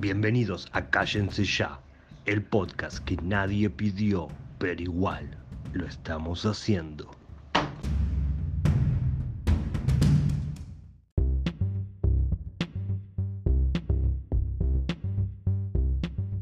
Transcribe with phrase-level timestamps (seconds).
[0.00, 1.78] Bienvenidos a Cállense Ya,
[2.24, 4.28] el podcast que nadie pidió,
[4.58, 5.28] pero igual
[5.74, 7.10] lo estamos haciendo.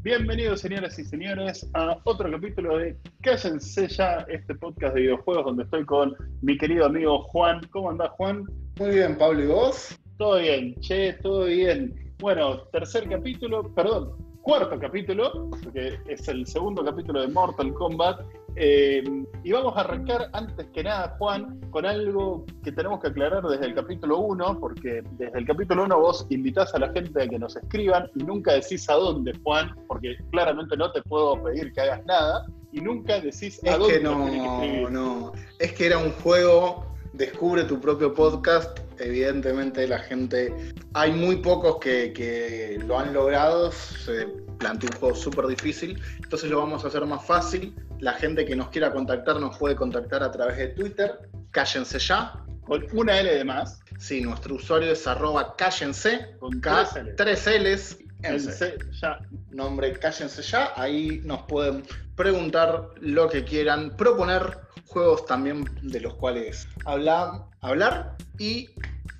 [0.03, 5.63] Bienvenidos, señoras y señores, a otro capítulo de Cállense Ya, este podcast de videojuegos donde
[5.63, 7.59] estoy con mi querido amigo Juan.
[7.71, 8.45] ¿Cómo andás, Juan?
[8.77, 9.99] Muy bien, Pablo, ¿y vos?
[10.17, 12.08] Todo bien, che, todo bien.
[12.19, 18.19] Bueno, tercer capítulo, perdón, cuarto capítulo, porque es el segundo capítulo de Mortal Kombat.
[18.57, 19.01] Eh,
[19.45, 23.67] y vamos a arrancar antes que nada, Juan, con algo que tenemos que aclarar desde
[23.67, 27.39] el capítulo 1, porque desde el capítulo 1 vos invitás a la gente a que
[27.39, 31.79] nos escriban y nunca decís a dónde, Juan, porque claramente no te puedo pedir que
[31.79, 33.97] hagas nada, y nunca decís a Es dónde.
[33.97, 35.31] que no, que no.
[35.59, 36.85] Es que era un juego,
[37.19, 38.79] descubre tu propio podcast.
[38.97, 40.51] Evidentemente la gente,
[40.93, 44.25] hay muy pocos que, que lo han logrado, se
[44.57, 47.75] planteó un juego súper difícil, entonces lo vamos a hacer más fácil.
[47.99, 51.19] La gente que nos quiera contactar nos puede contactar a través de Twitter,
[51.51, 52.33] cállense ya.
[52.65, 57.97] Con una L de más, Sí, nuestro usuario es arroba cállense, con K, tres L's,
[58.23, 58.51] El en C.
[58.53, 59.19] C, ya.
[59.51, 60.71] nombre Cállense Ya.
[60.77, 61.83] Ahí nos pueden
[62.15, 64.57] preguntar lo que quieran, proponer
[64.89, 68.69] juegos también de los cuales hablar, y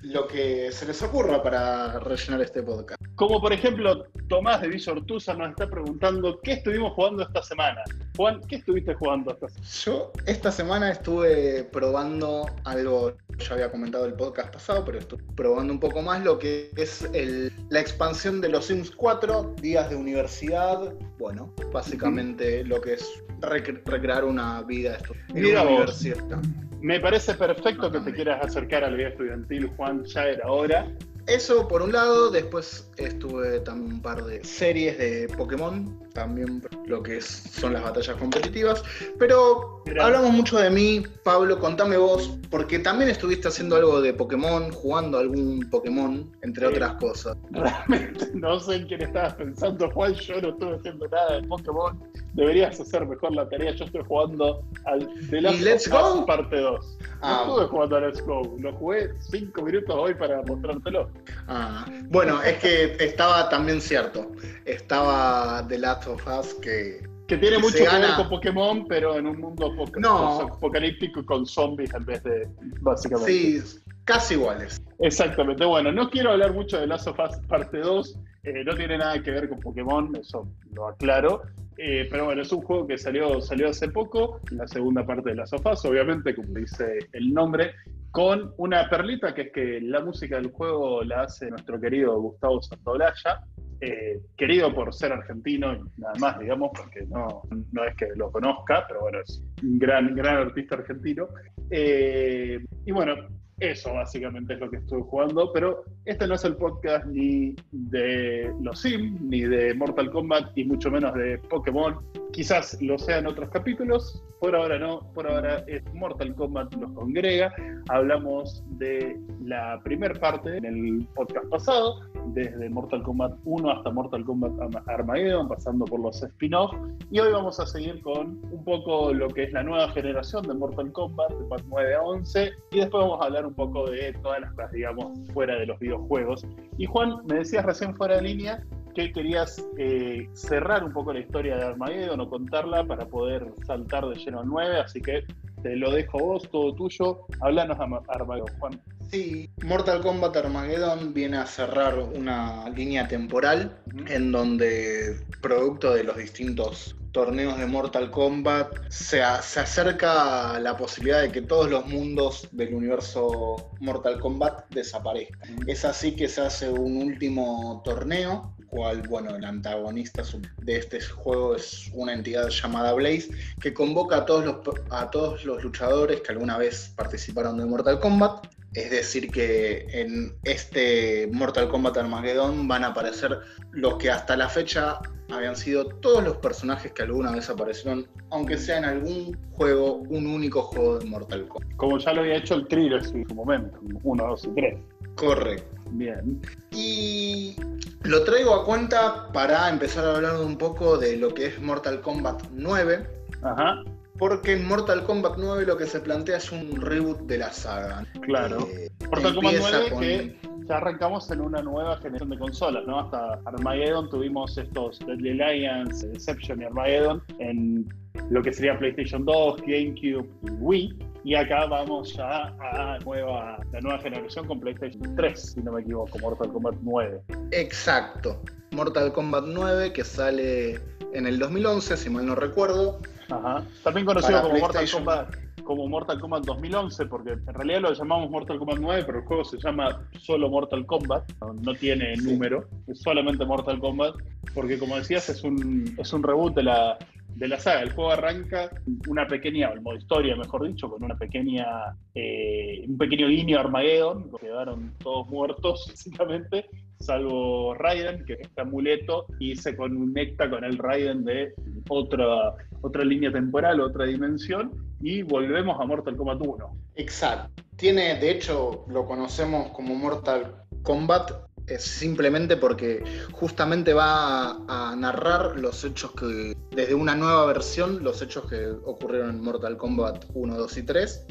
[0.02, 3.00] lo que se les ocurra para rellenar este podcast.
[3.14, 7.82] Como por ejemplo, Tomás de Villortuza nos está preguntando qué estuvimos jugando esta semana.
[8.16, 9.48] Juan, ¿qué estuviste jugando semana?
[9.84, 15.72] Yo esta semana estuve probando algo, ya había comentado el podcast pasado, pero estuve probando
[15.72, 19.96] un poco más lo que es el- la expansión de los Sims 4, días de
[19.96, 23.08] universidad, bueno, básicamente lo que es
[23.40, 24.98] rec- recrear una vida
[25.34, 25.78] en Mira una vos.
[25.78, 26.42] universidad.
[26.82, 30.86] Me parece perfecto que te quieras acercar a la vida estudiantil, Juan, ya era hora.
[31.26, 37.02] Eso por un lado, después estuve también un par de series de Pokémon, también lo
[37.02, 38.82] que es- son las batallas competitivas,
[39.18, 44.70] pero hablamos mucho de mí, Pablo, contame vos, porque también estuviste haciendo algo de Pokémon,
[44.72, 46.72] jugando algún Pokémon, entre Sí.
[46.74, 47.36] otras cosas.
[47.50, 50.14] Realmente no sé en quién estabas pensando, Juan.
[50.14, 52.00] Yo no estuve haciendo nada de Pokémon.
[52.34, 53.72] Deberías hacer mejor la tarea.
[53.72, 56.26] Yo estoy jugando al The Last ¿Y Let's of Us Go?
[56.26, 56.98] parte 2.
[57.22, 58.56] Ah, no estuve jugando a Let's Go.
[58.60, 61.10] Lo jugué 5 minutos hoy para mostrártelo.
[61.48, 64.30] Ah, bueno, es que estaba también cierto,
[64.64, 67.08] estaba The Last of Us que...
[67.26, 70.40] Que tiene Que mucho que ver gana- con Pokémon, pero en un mundo No.
[70.40, 72.48] apocalíptico con zombies en vez de,
[72.80, 73.32] básicamente.
[73.32, 74.82] Sí, casi iguales.
[74.98, 75.64] Exactamente.
[75.64, 78.18] Bueno, no quiero hablar mucho de Last of Us parte 2.
[78.42, 81.42] eh, no tiene nada que ver con Pokémon, eso lo aclaro.
[81.82, 85.36] Eh, pero bueno, es un juego que salió, salió hace poco, la segunda parte de
[85.36, 87.72] Last of Us, obviamente, como dice el nombre,
[88.10, 92.60] con una perlita que es que la música del juego la hace nuestro querido Gustavo
[92.60, 93.46] Santaolalla.
[93.80, 97.42] eh, querido por ser argentino y nada más, digamos, porque no,
[97.72, 101.28] no es que lo conozca, pero bueno, es un gran, gran artista argentino.
[101.70, 103.14] Eh, y bueno,
[103.60, 108.52] eso básicamente es lo que estuve jugando, pero este no es el podcast ni de
[108.62, 111.96] los Sims, ni de Mortal Kombat, y mucho menos de Pokémon.
[112.32, 117.52] Quizás lo sean otros capítulos, por ahora no, por ahora es Mortal Kombat los congrega.
[117.88, 124.24] Hablamos de la primera parte en el podcast pasado, desde Mortal Kombat 1 hasta Mortal
[124.24, 126.72] Kombat Arm- Armageddon, pasando por los spin-off,
[127.10, 130.54] y hoy vamos a seguir con un poco lo que es la nueva generación de
[130.54, 134.40] Mortal Kombat, de Part 9 a 11, y después vamos a hablar poco de todas
[134.40, 136.46] las cosas, digamos, fuera de los videojuegos.
[136.78, 138.62] Y Juan, me decías recién fuera de línea
[138.94, 144.04] que querías eh, cerrar un poco la historia de Armageddon o contarla para poder saltar
[144.08, 145.24] de lleno al 9, así que
[145.62, 147.26] te lo dejo a vos, todo tuyo.
[147.40, 148.80] Háblanos de Arma- Armageddon, Juan.
[149.10, 153.76] Sí, Mortal Kombat Armageddon viene a cerrar una línea temporal
[154.08, 161.22] en donde, producto de los distintos torneos de Mortal Kombat, se, se acerca la posibilidad
[161.22, 165.56] de que todos los mundos del universo Mortal Kombat desaparezcan.
[165.66, 170.22] Es así que se hace un último torneo, cual, bueno, el antagonista
[170.62, 173.28] de este juego es una entidad llamada Blaze,
[173.60, 174.56] que convoca a todos los,
[174.90, 178.46] a todos los luchadores que alguna vez participaron de Mortal Kombat.
[178.72, 183.40] Es decir, que en este Mortal Kombat Armageddon van a aparecer
[183.72, 185.00] los que hasta la fecha
[185.32, 190.26] habían sido todos los personajes que alguna vez aparecieron, aunque sea en algún juego, un
[190.26, 191.76] único juego de Mortal Kombat.
[191.76, 194.78] Como ya lo había hecho el thriller en su momento, 1, 2 y 3.
[195.16, 195.80] Correcto.
[195.92, 196.40] Bien.
[196.70, 197.56] Y
[198.04, 202.00] lo traigo a cuenta para empezar a hablar un poco de lo que es Mortal
[202.00, 203.06] Kombat 9.
[203.42, 203.82] Ajá,
[204.18, 208.04] Porque en Mortal Kombat 9 lo que se plantea es un reboot de la saga.
[208.22, 208.66] claro.
[208.72, 210.36] Eh, Mortal Kombat empieza 9 con- que
[210.66, 213.00] ya arrancamos en una nueva generación de consolas, ¿no?
[213.00, 217.88] Hasta Armageddon tuvimos estos Deadly Alliance, Deception y Armageddon en
[218.30, 220.98] lo que sería PlayStation 2, GameCube y Wii.
[221.24, 225.82] Y acá vamos ya a nueva, la nueva generación con PlayStation 3, si no me
[225.82, 227.20] equivoco, Mortal Kombat 9.
[227.52, 228.42] Exacto.
[228.72, 230.80] Mortal Kombat 9 que sale
[231.12, 232.98] en el 2011, si mal no recuerdo.
[233.28, 233.64] Ajá.
[233.84, 235.34] También conocido como Mortal Kombat
[235.70, 239.44] como Mortal Kombat 2011, porque en realidad lo llamamos Mortal Kombat 9, pero el juego
[239.44, 241.30] se llama solo Mortal Kombat,
[241.62, 244.16] no, tiene número, es solamente Mortal Kombat,
[244.52, 246.98] porque como decías es un, es un reboot de la,
[247.34, 247.82] de la saga.
[247.82, 248.70] El juego arranca
[249.08, 251.66] una pequeña, el modo historia, mejor dicho, con una pequeña,
[252.14, 256.66] eh, un pequeño guiño Armageddon, quedaron todos muertos, básicamente,
[256.98, 261.54] salvo Raiden, que es este amuleto, y se conecta con el Raiden de
[261.88, 266.76] otra, otra línea temporal, otra dimensión, y volvemos a Mortal Kombat 1.
[266.96, 267.62] Exacto.
[267.76, 273.02] Tiene, de hecho, lo conocemos como Mortal Kombat es simplemente porque
[273.32, 279.30] justamente va a, narrar los hechos que, desde una nueva versión, los hechos que ocurrieron
[279.30, 281.26] en Mortal Kombat 1, 2 y 3,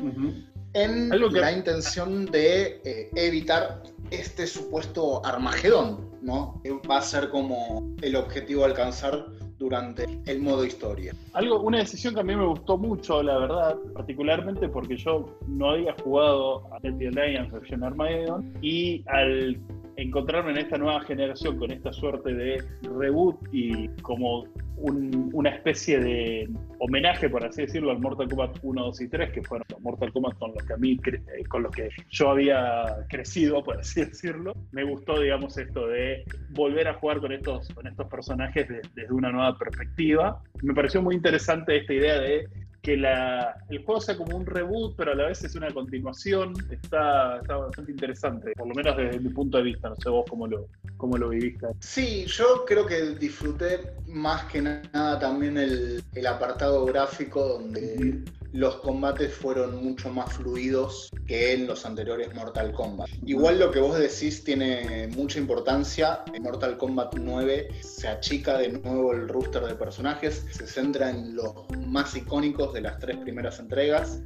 [0.74, 6.62] en la intención de eh, evitar este supuesto Armagedón, ¿no?
[6.90, 9.26] Va a ser como el objetivo a alcanzar
[9.60, 11.14] durante el modo historia.
[11.34, 15.72] Algo, una decisión que a mí me gustó mucho, la verdad, particularmente porque yo no
[15.72, 19.60] había jugado a Dead Alliance versión Armageddon y al
[20.02, 24.46] encontrarme en esta nueva generación con esta suerte de reboot y como
[24.82, 26.50] una especie de
[26.80, 30.14] homenaje, por así decirlo, al Mortal Kombat 1, 2 y 3, que fueron los Mortal
[30.14, 34.06] Kombat con los que a mí, eh, con los que yo había crecido, por así
[34.06, 34.54] decirlo.
[34.72, 39.32] Me gustó, digamos, esto de volver a jugar con estos, con estos personajes desde una
[39.32, 40.42] nueva perspectiva.
[40.64, 42.48] Me pareció muy interesante esta idea de
[42.82, 46.54] que la, el juego sea como un reboot, pero a la vez es una continuación,
[46.72, 50.26] está, está bastante interesante, por lo menos desde mi punto de vista, no sé vos
[50.30, 50.68] cómo lo,
[50.98, 51.68] cómo lo viviste.
[51.80, 58.78] Sí, yo creo que disfruté más que nada también el, el apartado gráfico donde los
[58.78, 63.08] combates fueron mucho más fluidos que en los anteriores Mortal Kombat.
[63.26, 66.24] Igual lo que vos decís tiene mucha importancia.
[66.34, 71.36] En Mortal Kombat 9 se achica de nuevo el rooster de personajes, se centra en
[71.36, 71.54] los
[71.88, 74.22] más icónicos de las tres primeras entregas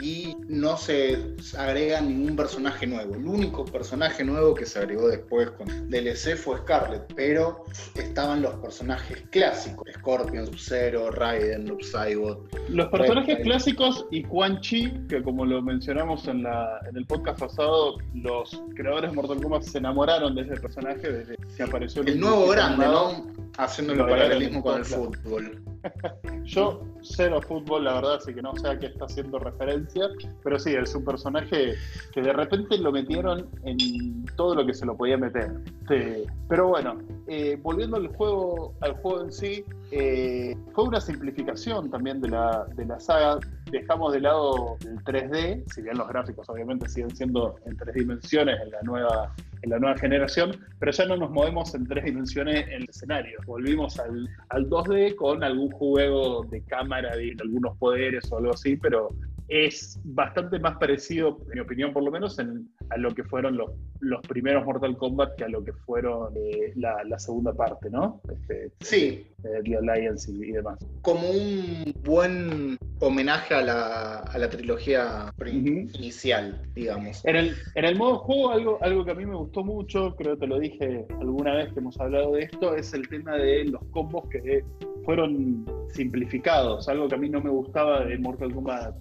[0.00, 3.14] y no se agrega ningún personaje nuevo.
[3.14, 7.64] El único personaje nuevo que se agregó después con DLC fue Scarlet, pero
[7.94, 11.80] estaban los personajes clásicos: Scorpion, Sub-Zero, Raiden, Noob
[12.68, 17.40] Los personajes clásicos y Quan Chi, que como lo mencionamos en, la, en el podcast
[17.40, 22.08] pasado, los creadores de Mortal Kombat se enamoraron de ese personaje desde que apareció el,
[22.08, 23.26] el nuevo grande, ¿no?
[23.58, 25.62] Haciendo el paralelismo con el fútbol.
[26.44, 30.08] Yo cero fútbol, la verdad, así que no sé a qué está haciendo referencia,
[30.42, 31.74] pero sí, es un personaje
[32.12, 35.50] que de repente lo metieron en todo lo que se lo podía meter.
[36.48, 36.98] Pero bueno,
[37.28, 42.66] eh, volviendo al juego, al juego en sí, eh, fue una simplificación también de la,
[42.74, 43.38] de la saga.
[43.70, 48.60] Dejamos de lado el 3D, si bien los gráficos obviamente siguen siendo en tres dimensiones
[48.60, 52.66] en la nueva, en la nueva generación, pero ya no nos movemos en tres dimensiones
[52.68, 53.38] en el escenario.
[53.46, 58.76] Volvimos al, al 2D con algún juego de cámara, de algunos poderes o algo así,
[58.76, 59.10] pero
[59.52, 63.70] es bastante más parecido, en mi opinión por lo menos, a lo que fueron los,
[64.00, 68.20] los primeros Mortal Kombat que a lo que fueron eh, la, segunda parte, ¿no?
[68.32, 69.26] Este, sí.
[69.42, 70.78] The Alliance y, demás.
[71.02, 77.22] Como un buen homenaje a la, a la trilogía inicial, digamos.
[77.26, 80.34] En el, en el modo juego, algo, algo que a mí me gustó mucho, creo
[80.34, 83.64] que te lo dije alguna vez que hemos hablado de esto, es el tema de
[83.64, 84.64] los combos que
[85.04, 88.94] fueron simplificados, algo que a mí no me gustaba de Mortal Kombat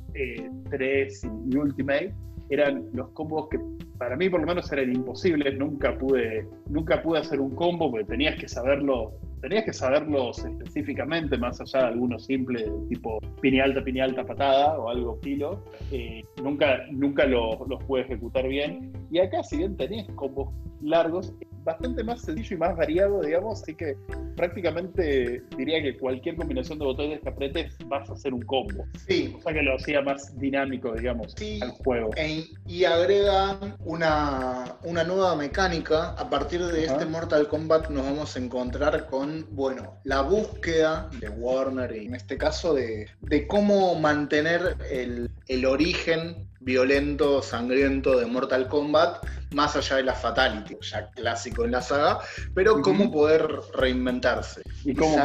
[0.69, 2.13] 3 eh, y Ultimate,
[2.49, 3.59] eran los combos que
[3.97, 8.05] para mí por lo menos eran imposibles, nunca pude, nunca pude hacer un combo porque
[8.05, 13.83] tenías que saberlo, tenías que saberlos específicamente, más allá de algunos simples tipo piña alta,
[13.83, 18.91] piña alta, patada o algo kilo, eh, nunca, nunca los pude ejecutar bien.
[19.11, 21.33] Y acá si bien tenés combos largos,
[21.63, 23.95] bastante más sencillo y más variado, digamos, así que
[24.35, 28.85] prácticamente diría que cualquier combinación de botones que apretes vas a hacer un combo.
[29.07, 29.33] Sí.
[29.37, 32.09] O sea que lo hacía más dinámico, digamos, al juego.
[32.15, 36.11] E, y agregan una, una nueva mecánica.
[36.11, 41.29] A partir de este Mortal Kombat nos vamos a encontrar con, bueno, la búsqueda de
[41.29, 48.25] Warner y en este caso de, de cómo mantener el, el origen violento, sangriento de
[48.27, 52.19] Mortal Kombat, más allá de la Fatality, ya clásico en la saga,
[52.53, 54.61] pero cómo poder reinventarse.
[54.85, 55.17] Y cómo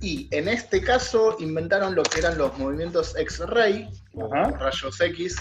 [0.00, 3.88] Y en este caso inventaron lo que eran los movimientos X-Ray,
[4.58, 5.36] rayos X,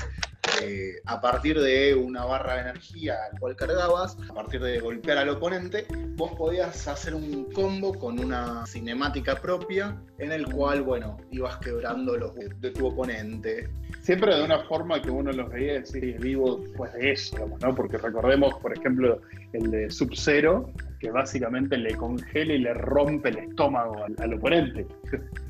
[0.62, 5.18] eh, a partir de una barra de energía al cual cargabas, a partir de golpear
[5.18, 5.86] al oponente,
[6.16, 12.18] vos podías hacer un combo con una cinemática propia en el cual, bueno, ibas quebrando
[12.18, 13.70] los de tu oponente.
[14.02, 17.76] Siempre de una forma que uno los veía decir vivo pues de eso, ¿no?
[17.76, 19.22] Porque recordemos, por ejemplo,
[19.54, 24.86] el de Sub-Zero, que básicamente le congela y le rompe el estómago al, oponente.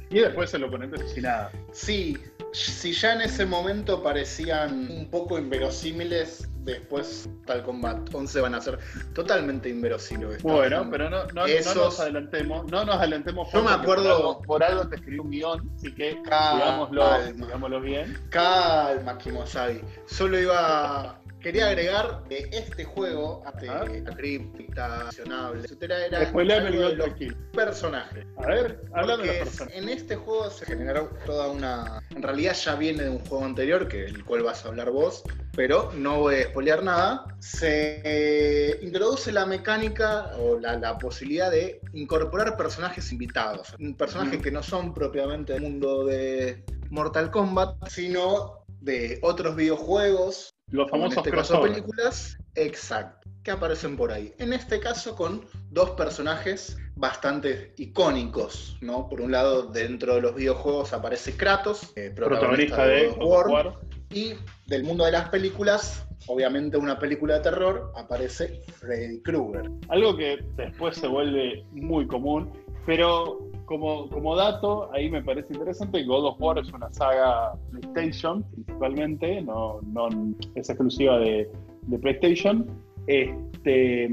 [0.10, 1.51] Y después el oponente sin nada.
[1.72, 2.18] Sí,
[2.51, 8.62] si ya en ese momento parecían un poco inverosímiles, después tal Combat 11 van a
[8.62, 8.80] ser
[9.13, 10.42] totalmente inverosímiles.
[10.42, 12.70] Bueno, pero no, nos adelantemos.
[12.72, 13.54] No nos adelantemos.
[13.54, 14.42] No me acuerdo.
[14.42, 18.18] Por algo, te escribí un guion, así que digámoslo, bien.
[18.30, 19.82] Calma, Kimosabi.
[20.08, 27.29] Solo iba Quería agregar que este juego, este, cripta, accionable, etcétera, era el de aquí.
[27.53, 28.25] personajes.
[28.38, 29.77] A ver, háblame de los personajes.
[29.77, 32.03] En este juego se generó toda una.
[32.10, 35.24] En realidad ya viene de un juego anterior, que el cual vas a hablar vos,
[35.55, 37.25] pero no voy a spoilear nada.
[37.39, 43.74] Se introduce la mecánica o la, posibilidad de incorporar personajes invitados.
[43.98, 50.90] Personajes que no son propiamente del mundo de Mortal Kombat, sino de otros videojuegos los
[50.90, 54.34] famosos en este películas, exacto, que aparecen por ahí.
[54.38, 59.08] En este caso con dos personajes bastante icónicos, ¿no?
[59.08, 64.34] Por un lado, dentro de los videojuegos aparece Kratos, eh, protagonista, de, War, y
[64.68, 69.72] del mundo de las películas, obviamente una película de terror, aparece Freddy Krueger.
[69.88, 72.52] Algo que después se vuelve muy común,
[72.86, 78.44] pero como, como dato, ahí me parece interesante, God of War es una saga PlayStation
[78.52, 80.10] principalmente, no, no
[80.56, 81.48] es exclusiva de,
[81.84, 82.66] de PlayStation.
[83.06, 84.10] Este,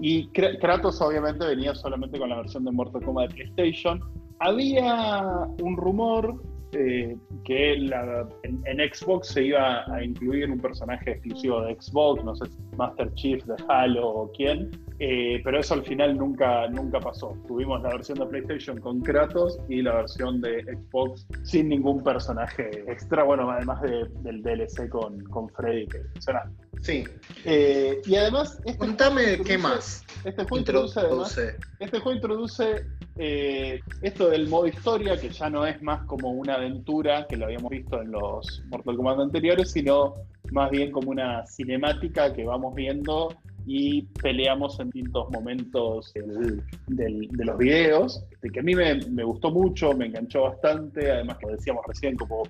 [0.00, 4.00] y Kratos obviamente venía solamente con la versión de Mortal Kombat de PlayStation.
[4.38, 5.26] Había
[5.60, 6.42] un rumor
[6.72, 7.14] eh,
[7.44, 12.46] que en, Xbox se iba a incluir un personaje exclusivo de Xbox, no sé
[12.78, 17.36] Master Chief de Halo o quién, eh, pero eso al final nunca, nunca pasó.
[17.46, 22.84] Tuvimos la versión de PlayStation con Kratos y la versión de Xbox sin ningún personaje
[22.88, 26.68] extra, bueno, además del DLC con, con Freddy que mencionaste.
[26.80, 27.04] Sí.
[27.44, 28.60] Eh, y además.
[28.64, 30.04] Este Contame qué más.
[30.24, 31.38] Este juego introduce, además,
[31.78, 32.86] este juego introduce
[33.16, 37.46] eh, esto del modo historia, que ya no es más como una aventura que lo
[37.46, 40.14] habíamos visto en los Mortal Kombat anteriores, sino
[40.50, 43.34] más bien como una cinemática que vamos viendo
[43.70, 49.92] y peleamos en distintos momentos de los videos, que a mí me, me, gustó mucho,
[49.92, 52.44] me enganchó bastante, además lo decíamos recién como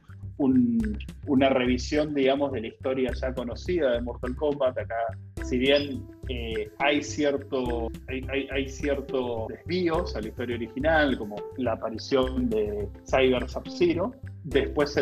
[1.26, 4.78] una revisión, digamos, de la historia ya conocida de Mortal Kombat.
[4.78, 4.94] Acá,
[5.42, 12.48] si bien eh, hay, cierto, hay, ciertos desvíos a la historia original, como la aparición
[12.48, 14.12] de Cyber Sub-Zero,
[14.48, 14.96] después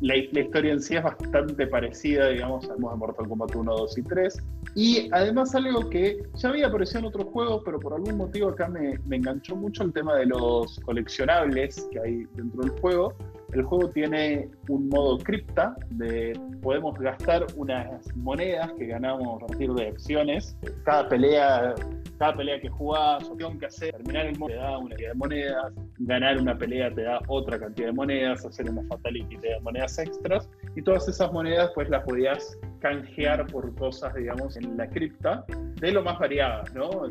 [0.00, 4.42] la, historia en sí es bastante parecida, digamos, de Mortal Kombat 1, 2 y 3.
[4.74, 8.68] Y además algo que ya había aparecido en otros juegos, pero por algún motivo acá
[8.68, 13.14] me, me enganchó mucho el tema de los coleccionables que hay dentro del juego
[13.52, 19.72] el juego tiene un modo cripta, de podemos gastar unas monedas que ganamos a partir
[19.72, 20.56] de acciones.
[20.84, 21.74] Cada pelea,
[22.18, 25.14] cada pelea que jugás, o que hacer, terminar el modo te da una cantidad de
[25.14, 29.60] monedas, ganar una pelea te da otra cantidad de monedas, hacer una fatality te da
[29.60, 34.88] monedas extras, y todas esas monedas pues las podías canjear por cosas, digamos, en la
[34.88, 35.44] cripta,
[35.80, 37.06] de lo más variadas, ¿no?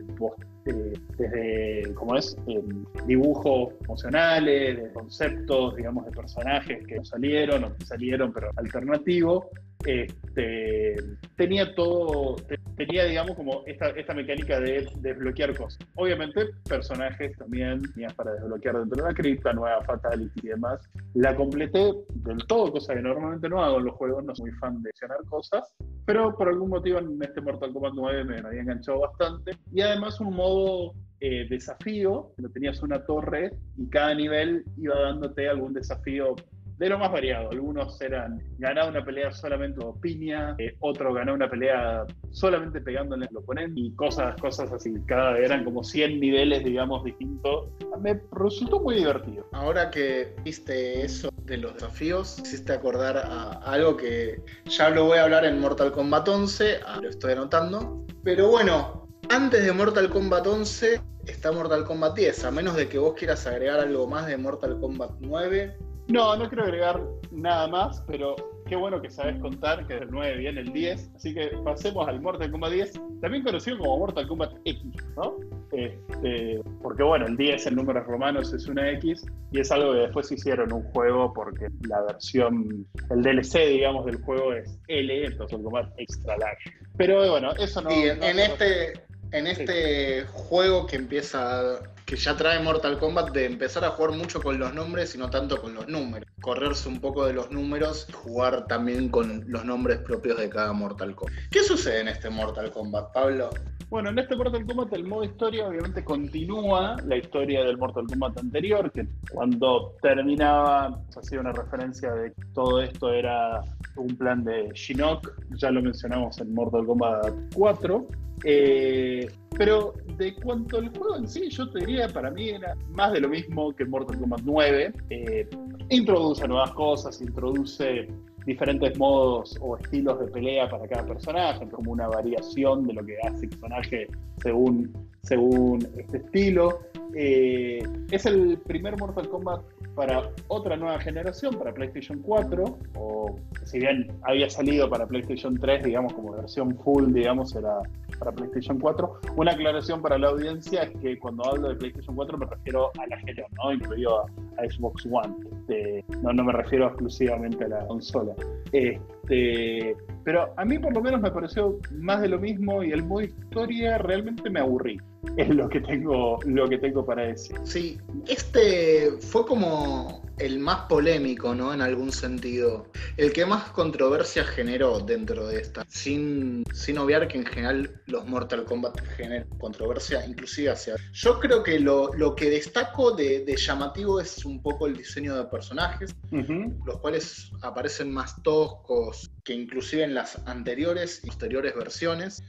[0.65, 2.61] Eh, desde, como es, eh,
[3.05, 9.49] dibujos emocionales, de conceptos, digamos, de personajes que no salieron o que salieron, pero alternativo,
[9.85, 10.95] este,
[11.35, 12.35] tenía todo,
[12.75, 15.79] tenía, digamos, como esta, mecánica de desbloquear cosas.
[15.95, 20.81] Obviamente, personajes también tenías para desbloquear dentro de la cripta, nueva Fatality y demás.
[21.13, 24.59] La completé del todo, cosa que normalmente no hago en los juegos, no soy muy
[24.59, 25.73] fan de accionar cosas,
[26.05, 29.51] pero por algún motivo en este Mortal Kombat 9 me había enganchado bastante.
[29.73, 35.73] Y además un modo eh, desafío, tenías una torre y cada nivel iba dándote algún
[35.73, 36.35] desafío
[36.77, 37.49] de lo más variado.
[37.51, 43.25] Algunos eran ganar una pelea solamente con piña, eh, otro ganar una pelea solamente pegándole
[43.29, 44.93] al oponente y cosas, cosas así.
[45.07, 47.67] Cada eran como 100 niveles, digamos, distintos.
[47.99, 49.47] Me resultó muy divertido.
[49.53, 55.17] Ahora que viste eso de los desafíos, hiciste acordar a algo que ya lo voy
[55.17, 58.05] a hablar en Mortal Kombat 11, ah, lo estoy anotando.
[58.23, 62.97] Pero bueno, antes de Mortal Kombat 11 está Mortal Kombat 10, a menos de que
[62.99, 65.75] vos quieras agregar algo más de Mortal Kombat 9
[66.09, 68.35] No, no quiero agregar nada más, pero
[68.67, 71.11] qué bueno que sabes contar que del 9 viene el 10.
[71.15, 74.83] Así que pasemos al Mortal Kombat 10, también conocido como Mortal Kombat X,
[75.15, 75.37] ¿no?
[75.71, 79.99] Este, porque bueno, el 10 en números romanos es una X y es algo que
[79.99, 85.59] después hicieron un juego porque la versión, el DLC, digamos, del juego es L, entonces
[85.61, 86.71] Kombat Extra Large.
[86.97, 87.91] Pero bueno, eso no.
[87.91, 88.93] Y en, este,
[89.31, 94.41] en este juego que empieza, que ya trae Mortal Kombat, de empezar a jugar mucho
[94.41, 96.25] con los nombres y no tanto con los números.
[96.41, 101.13] Correrse un poco de los números, jugar también con los nombres propios de cada Mortal
[101.13, 101.37] Kombat.
[101.51, 103.49] ¿Qué sucede en este Mortal Kombat, Pablo?
[103.89, 108.39] Bueno, en este Mortal Kombat el modo historia obviamente continúa la historia del Mortal Kombat
[108.39, 113.61] anterior, que cuando terminaba hacía una referencia de que todo esto era
[113.97, 118.07] un plan de Shinnok, ya lo mencionamos en Mortal Kombat 4.
[118.45, 123.11] Eh, pero de cuanto al juego en sí, yo te diría, para mí era más
[123.13, 124.93] de lo mismo que Mortal Kombat 9.
[125.09, 125.49] Eh,
[125.89, 128.07] introduce nuevas cosas, introduce
[128.45, 133.17] diferentes modos o estilos de pelea para cada personaje, como una variación de lo que
[133.23, 134.07] hace el personaje
[134.41, 136.79] según, según este estilo.
[137.15, 139.61] Eh, es el primer Mortal Kombat
[139.95, 143.35] para otra nueva generación, para PlayStation 4, o
[143.65, 147.79] si bien había salido para PlayStation 3, digamos, como versión full, digamos, era
[148.19, 149.19] para PlayStation 4.
[149.35, 153.07] Una aclaración para la audiencia es que cuando hablo de PlayStation 4 me refiero a
[153.07, 153.73] la generación, ¿no?
[153.73, 154.27] Incluido a,
[154.69, 155.35] Xbox One.
[155.51, 158.33] Este, no, no me refiero exclusivamente a la consola.
[158.71, 163.03] Este, pero a mí por lo menos me pareció más de lo mismo y el
[163.03, 164.99] modo historia realmente me aburrí.
[165.37, 167.57] Es lo que tengo, lo que tengo para decir.
[167.63, 171.73] Sí, este fue como el más polémico, ¿no?
[171.73, 172.91] En algún sentido.
[173.17, 175.85] El que más controversia generó dentro de esta.
[175.87, 180.95] Sin, sin obviar que en general los Mortal Kombat generan controversia, inclusive hacia.
[181.13, 186.15] Yo creo que lo, que destaco de, llamativo es un poco el diseño de personajes,
[186.31, 192.43] los cuales aparecen más toscos que inclusive en las anteriores y posteriores versiones.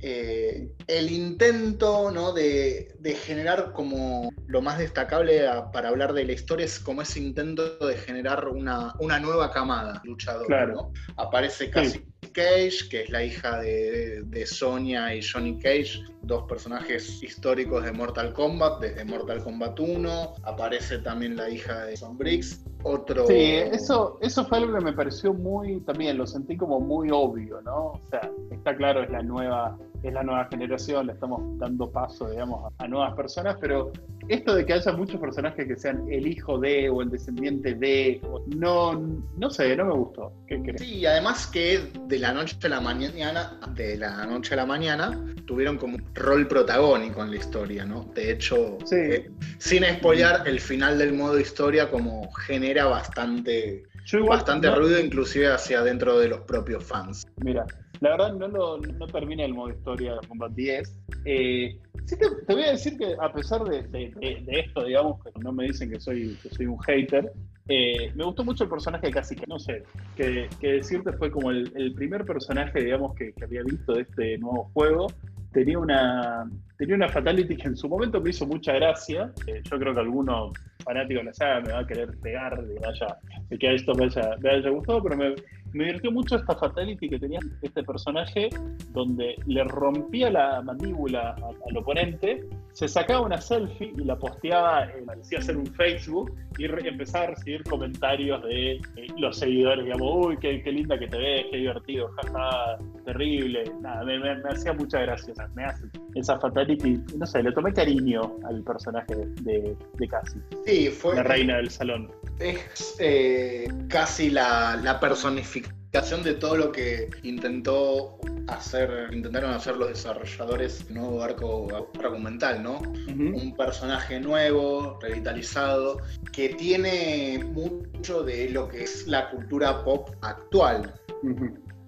[0.00, 2.32] Eh, el intento ¿no?
[2.32, 7.78] de, generar como lo más destacable para hablar de la historia es como ese intento
[7.86, 10.66] de generar una, una nueva camada luchadora.
[10.66, 10.92] ¿no?
[11.16, 17.22] Aparece casi Cage, que es la hija de, de, Sonia y Johnny Cage, dos personajes
[17.22, 20.34] históricos de Mortal Kombat, desde Mortal Kombat 1.
[20.44, 22.64] Aparece también la hija de Son Briggs.
[22.84, 23.26] Otro...
[23.26, 27.60] Sí, eso, eso fue algo que me pareció muy, también lo sentí como muy obvio,
[27.62, 27.86] ¿no?
[27.86, 32.30] O sea, está claro, es la nueva, es la nueva generación, le estamos dando paso,
[32.30, 33.92] digamos, a nuevas personas, pero
[34.28, 38.20] esto de que haya muchos personajes que sean el hijo de o el descendiente de,
[38.56, 38.92] no,
[39.36, 40.32] no sé, no me gustó.
[40.46, 40.80] ¿Qué crees?
[40.80, 45.18] Sí, además que de la noche a la mañana, de la noche a la mañana,
[45.46, 48.04] tuvieron como un rol protagónico en la historia, ¿no?
[48.14, 53.84] De hecho, eh, sin spoilear, el final del modo historia como genera bastante,
[54.28, 57.26] bastante ruido, inclusive hacia adentro de los propios fans.
[57.42, 57.64] Mira,
[58.00, 60.96] la verdad no, lo, no termina el modo historia de Combat 10.
[61.24, 64.12] Eh, sí te, voy a decir que a pesar de,
[64.48, 67.32] esto, digamos, que no me dicen que soy, que soy un hater,
[67.68, 69.82] eh, me gustó mucho el personaje casi que no sé,
[70.16, 75.06] que, decirte fue como el, primer personaje, digamos, que, había visto de este nuevo juego.
[75.52, 79.32] Tenía una, tenía una fatality que en su momento me hizo mucha gracia.
[79.46, 80.52] Eh, yo creo que alguno
[80.84, 84.50] fanático de la saga me va a querer pegar de, que esto me haya, me
[84.50, 85.34] haya gustado, pero me,
[85.72, 88.48] me divirtió mucho esta fatality que tenía este personaje,
[88.92, 91.36] donde le rompía la mandíbula
[91.68, 96.64] al oponente, se sacaba una selfie y la posteaba, en, parecía ser un Facebook, y
[96.64, 98.80] empezaba a recibir comentarios de eh,
[99.16, 103.64] los seguidores, digamos, uy, qué, linda que te ves, qué divertido, jaja, terrible.
[103.80, 108.62] Nada, me, hacía mucha gracia, me hace esa fatality, no sé, le tomé cariño al
[108.62, 110.40] personaje de, de Cassie.
[110.66, 111.16] Sí, fue.
[111.16, 112.10] La reina del salón.
[112.38, 119.88] Es eh, casi la, la personificación de todo lo que intentó hacer, intentaron hacer los
[119.88, 122.80] desarrolladores del nuevo arco argumental, ¿no?
[123.08, 125.98] Un personaje nuevo, revitalizado,
[126.32, 130.94] que tiene mucho de lo que es la cultura pop actual.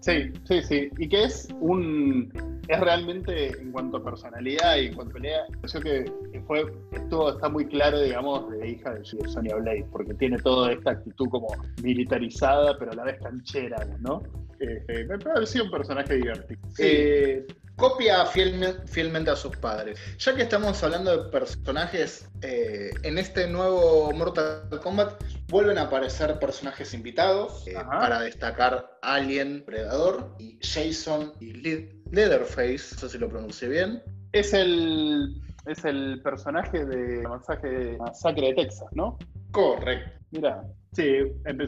[0.01, 0.91] Sí, sí, sí.
[0.99, 2.33] Y que es un.
[2.69, 7.35] Es realmente en cuanto a personalidad y en cuanto a pelea, creo que fue, esto
[7.35, 11.49] está muy claro, digamos, de hija de Sonia Blade, porque tiene toda esta actitud como
[11.83, 14.23] militarizada, pero a la vez canchera, ¿no?
[14.61, 16.61] Eh, eh, me pareció un personaje divertido.
[16.75, 16.83] Sí.
[16.85, 17.47] Eh,
[17.81, 19.99] copia fielmente a sus padres.
[20.19, 25.15] Ya que estamos hablando de personajes, eh, en este nuevo Mortal Kombat
[25.51, 31.53] vuelven a aparecer personajes invitados eh, para destacar Alien, Predador y Jason y
[32.11, 34.03] Leatherface, no sé si lo pronuncié bien.
[34.33, 39.19] Es el, es el personaje de masacre, masacre de Texas, ¿no?
[39.51, 40.19] Correcto.
[40.31, 41.19] Mira, Sí,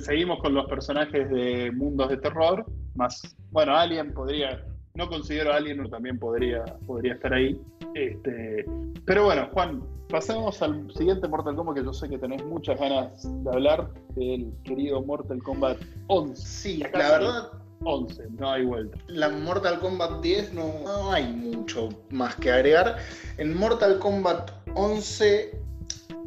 [0.00, 2.66] seguimos con los personajes de mundos de terror,
[2.96, 7.60] más, bueno, Alien podría, no considero Alien, pero también podría, podría estar ahí.
[7.94, 8.64] Este,
[9.04, 13.22] pero bueno, Juan, pasemos al siguiente Mortal Kombat que yo sé que tenés muchas ganas
[13.44, 15.78] de hablar, del querido Mortal Kombat
[16.08, 16.46] 11.
[16.46, 17.52] Sí, la verdad,
[17.84, 18.98] 11, no hay vuelta.
[19.08, 22.98] la Mortal Kombat 10 no, no hay mucho más que agregar.
[23.38, 25.58] En Mortal Kombat 11,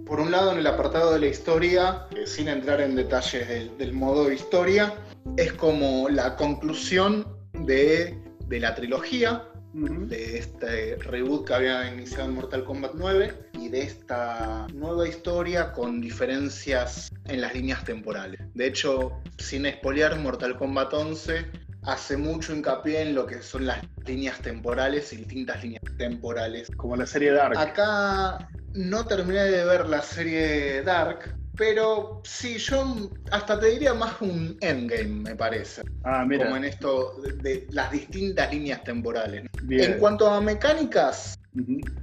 [0.06, 3.78] por un lado en el apartado de la historia, eh, sin entrar en detalles del,
[3.78, 4.93] del modo historia,
[5.38, 12.36] es como la conclusión de, de la trilogía, de este reboot que había iniciado en
[12.36, 18.39] Mortal Kombat 9 y de esta nueva historia con diferencias en las líneas temporales.
[18.53, 21.45] De hecho, sin espolear, Mortal Kombat 11
[21.84, 26.71] hace mucho hincapié en lo que son las líneas temporales y distintas líneas temporales.
[26.77, 27.58] Como la serie Dark.
[27.58, 34.20] Acá no terminé de ver la serie Dark, pero sí, yo hasta te diría más
[34.22, 35.82] un endgame, me parece.
[36.04, 39.46] Ah, mira, Como en esto de, de las distintas líneas temporales.
[39.63, 39.94] bien.
[39.94, 41.36] En cuanto a mecánicas,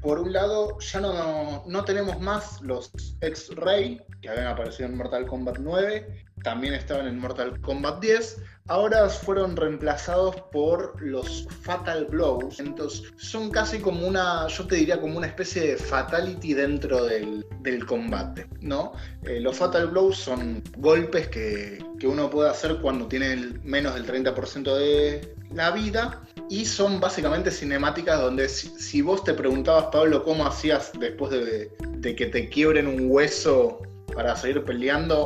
[0.01, 5.27] Por un lado, ya no, no tenemos más los X-Ray, que habían aparecido en Mortal
[5.27, 12.61] Kombat 9, también estaban en Mortal Kombat 10, ahora fueron reemplazados por los Fatal Blows.
[12.61, 17.47] Entonces, son casi como una, yo te diría como una especie de fatality dentro del,
[17.61, 18.93] del combate, ¿no?
[19.25, 24.07] Eh, los Fatal Blows son golpes que, que uno puede hacer cuando tiene menos del
[24.07, 30.23] 30% de la vida y son básicamente cinemáticas donde si, si vos te preguntabas, Pablo,
[30.23, 33.81] cómo hacías después de, de que te quiebren un hueso
[34.15, 35.25] para seguir peleando,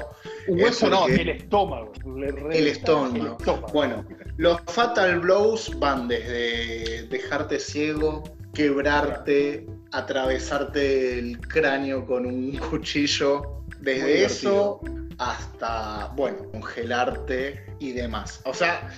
[0.49, 1.93] Un es hueso no, el estómago.
[1.95, 2.53] El estómago.
[2.53, 3.39] el estómago.
[3.73, 4.05] Bueno,
[4.37, 8.23] los Fatal Blows van desde dejarte ciego,
[8.55, 14.81] quebrarte, atravesarte el cráneo con un cuchillo, desde eso
[15.19, 18.41] hasta, bueno, congelarte y demás.
[18.45, 18.91] O sea,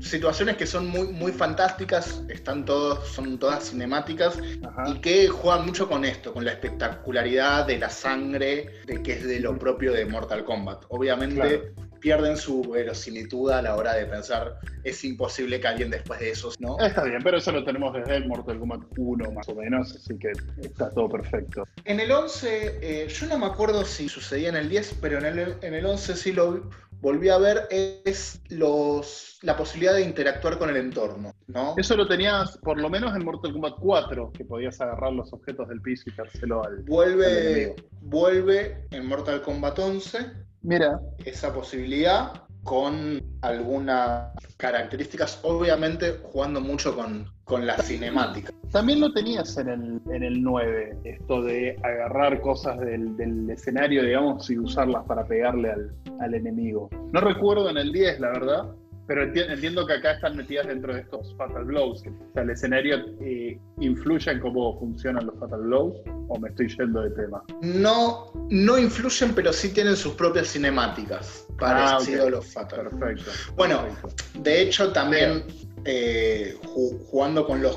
[0.00, 4.90] situaciones que son muy, muy fantásticas, están todos, son todas cinemáticas Ajá.
[4.90, 9.26] y que juegan mucho con esto, con la espectacularidad de la sangre, de que es
[9.26, 10.84] de lo propio de Mortal Kombat.
[10.88, 11.72] Obviamente
[12.04, 16.52] pierden su verosimilitud a la hora de pensar, es imposible que alguien después de eso,
[16.58, 16.78] ¿no?
[16.78, 20.18] Está bien, pero eso lo tenemos desde el Mortal Kombat 1 más o menos, así
[20.18, 21.66] que está todo perfecto.
[21.86, 25.24] En el 11, eh, yo no me acuerdo si sucedía en el 10, pero en
[25.24, 26.68] el, en el 11 sí lo
[27.04, 31.74] volví a ver, es los, la posibilidad de interactuar con el entorno, ¿no?
[31.76, 35.68] Eso lo tenías por lo menos en Mortal Kombat 4, que podías agarrar los objetos
[35.68, 36.82] del piso y dárselo al.
[36.84, 40.18] Vuelve, vuelve en Mortal Kombat 11
[40.62, 48.50] Mira, esa posibilidad con algunas características, obviamente jugando mucho con, con la cinemática.
[48.74, 54.02] También lo tenías en el, en el 9, esto de agarrar cosas del, del escenario,
[54.02, 56.90] digamos, y usarlas para pegarle al, al enemigo.
[57.12, 58.64] No recuerdo en el 10, la verdad,
[59.06, 62.00] pero enti- entiendo que acá están metidas dentro de estos Fatal Blows.
[62.02, 65.94] O sea, el escenario eh, influye en cómo funcionan los Fatal Blows,
[66.28, 67.44] o me estoy yendo de tema.
[67.62, 72.26] No, no influyen, pero sí tienen sus propias cinemáticas, parecido Ah, ok.
[72.26, 72.88] a los Fatal.
[72.90, 73.30] Perfecto.
[73.56, 74.24] Bueno, perfecto.
[74.40, 75.44] De hecho, también
[75.84, 77.76] eh, ju- jugando con los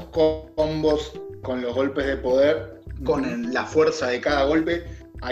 [0.55, 1.11] combos,
[1.43, 4.83] con los golpes de poder, con la fuerza de cada golpe,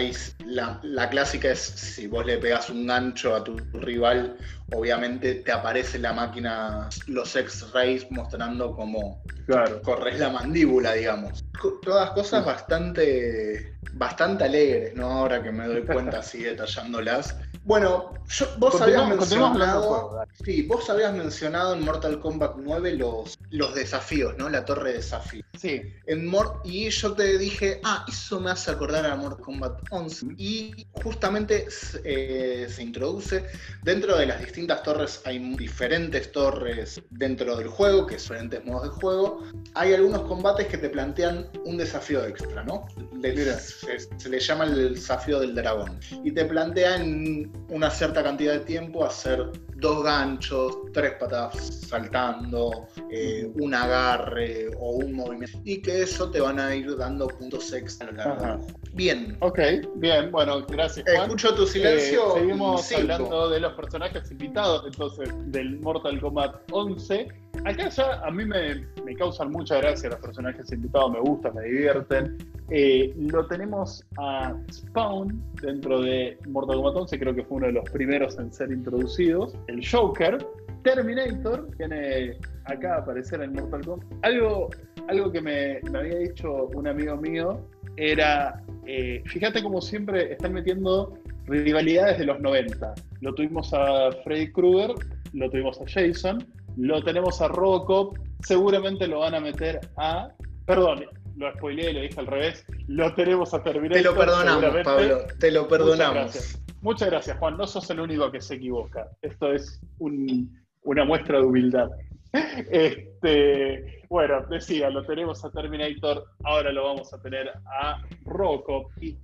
[0.10, 4.38] s- la, la clásica es si vos le pegas un gancho a tu rival,
[4.74, 9.82] obviamente te aparece la máquina, los X-Rays mostrando cómo Claro.
[9.84, 11.44] corres la mandíbula, digamos.
[11.62, 15.06] Co- Todas cosas bastante, bastante alegres, ¿no?
[15.12, 17.36] Ahora que me doy cuenta así detallándolas.
[17.64, 20.20] Bueno, yo- vos habías mencionado...
[20.44, 24.50] Sí, vos habías mencionado en Mortal Kombat 9 los, los desafíos, ¿no?
[24.50, 25.42] La torre de desafío.
[25.58, 29.80] Sí, En Mor- y yo te dije, ah, eso me hace acordar a Mortal Kombat
[29.92, 30.28] 11.
[30.38, 31.68] Y justamente
[32.04, 33.46] eh, se introduce
[33.84, 38.84] dentro de las distintas torres, hay diferentes torres dentro del juego, que son diferentes modos
[38.84, 39.44] de juego.
[39.74, 42.86] Hay algunos combates que te plantean un desafío extra, ¿no?
[43.22, 46.00] Le- se, se le llama el desafío del dragón.
[46.24, 53.52] Y te plantean una cierta cantidad de tiempo hacer dos ganchos, tres patadas saltando, eh,
[53.56, 55.60] un agarre o un movimiento.
[55.66, 58.60] Y que eso te van a ir dando puntos extra Ajá.
[58.94, 59.38] Bien.
[59.42, 59.60] ok,
[59.96, 61.24] bien, bueno, gracias Juan.
[61.24, 62.38] Escucho tu silencio.
[62.38, 63.02] Eh, seguimos cinco.
[63.02, 67.28] hablando de los personajes invitados, entonces, del Mortal Kombat 11.
[67.66, 71.64] Acá ya a mí me, me causan mucha gracia los personajes invitados, me gustan, me
[71.64, 72.38] divierten.
[72.70, 77.74] Eh, lo tenemos a Spawn dentro de Mortal Kombat 11, creo que fue uno de
[77.74, 79.56] los primeros en ser introducidos.
[79.68, 80.38] El Joker,
[80.84, 84.08] Terminator, viene acá a aparecer en Mortal Kombat.
[84.24, 84.70] Algo,
[85.08, 91.18] algo que me, había dicho un amigo mío era, eh, fíjate como siempre están metiendo
[91.48, 92.94] rivalidades de los 90.
[93.22, 94.96] Lo tuvimos a Freddy Krueger,
[95.34, 96.46] lo tuvimos a Jason,
[96.78, 100.30] lo tenemos a Robocop, seguramente lo van a meter a...
[100.66, 101.06] Perdón,
[101.38, 102.66] lo spoileé y lo dije al revés.
[102.88, 103.98] Lo tenemos a Terminator.
[103.98, 106.60] Te lo perdonamos, Pablo, te lo perdonamos.
[106.82, 107.38] Muchas gracias.
[107.40, 107.58] Juan.
[107.58, 109.08] No sos el único que se equivoca.
[109.22, 111.90] Esto es una muestra de humildad.
[112.70, 117.50] Este, bueno, decía, lo tenemos a Terminator, ahora lo vamos a tener
[117.82, 119.18] a Robocop y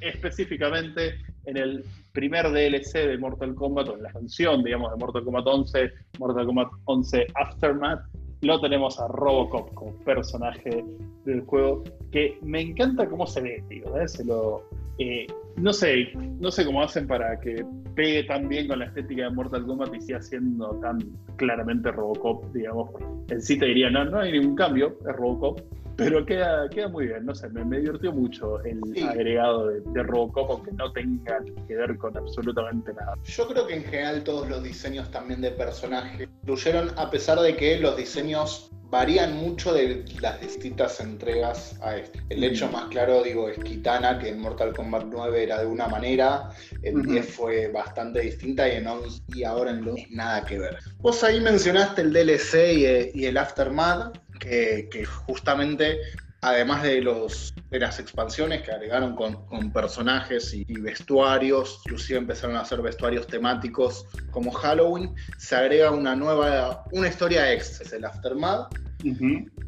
[0.00, 5.24] específicamente en el primer DLC de Mortal Kombat, o en la canción, digamos, de Mortal
[5.24, 8.00] Kombat 11, Mortal Kombat 11 Aftermath,
[8.42, 10.84] lo tenemos a Robocop como personaje
[11.24, 11.82] del juego,
[12.12, 14.06] que me encanta cómo se ve, tío, ¿eh?
[14.06, 14.62] se lo,
[14.98, 17.64] eh, no sé, no sé cómo hacen para que
[17.96, 20.98] pegue tan bien con la estética de Mortal Kombat y siga siendo tan
[21.36, 22.90] claramente Robocop, digamos.
[23.28, 25.60] En sí te diría, no, no hay ningún cambio, es Robocop,
[25.98, 30.02] pero queda, queda muy bien, no sé, me, me divirtió mucho el agregado de, de,
[30.04, 33.16] Robocop, aunque no tenga que ver con absolutamente nada.
[33.24, 37.56] Yo creo que en general todos los diseños también de personajes incluyeron, a pesar de
[37.56, 42.20] que los diseños varían mucho de las distintas entregas a este.
[42.30, 45.88] El hecho más claro, digo, es Kitana, que en Mortal Kombat 9 era de una
[45.88, 46.50] manera,
[46.82, 50.78] en 10 fue bastante distinta y en 11 y ahora en 2 nada que ver.
[50.98, 55.98] Vos ahí mencionaste el DLC y, el Aftermath, que, que justamente
[56.40, 62.60] además de, los, de las expansiones que agregaron con, personajes y, vestuarios, inclusive empezaron a
[62.60, 68.72] hacer vestuarios temáticos como Halloween, se agrega una nueva, una historia extra, es el Aftermath,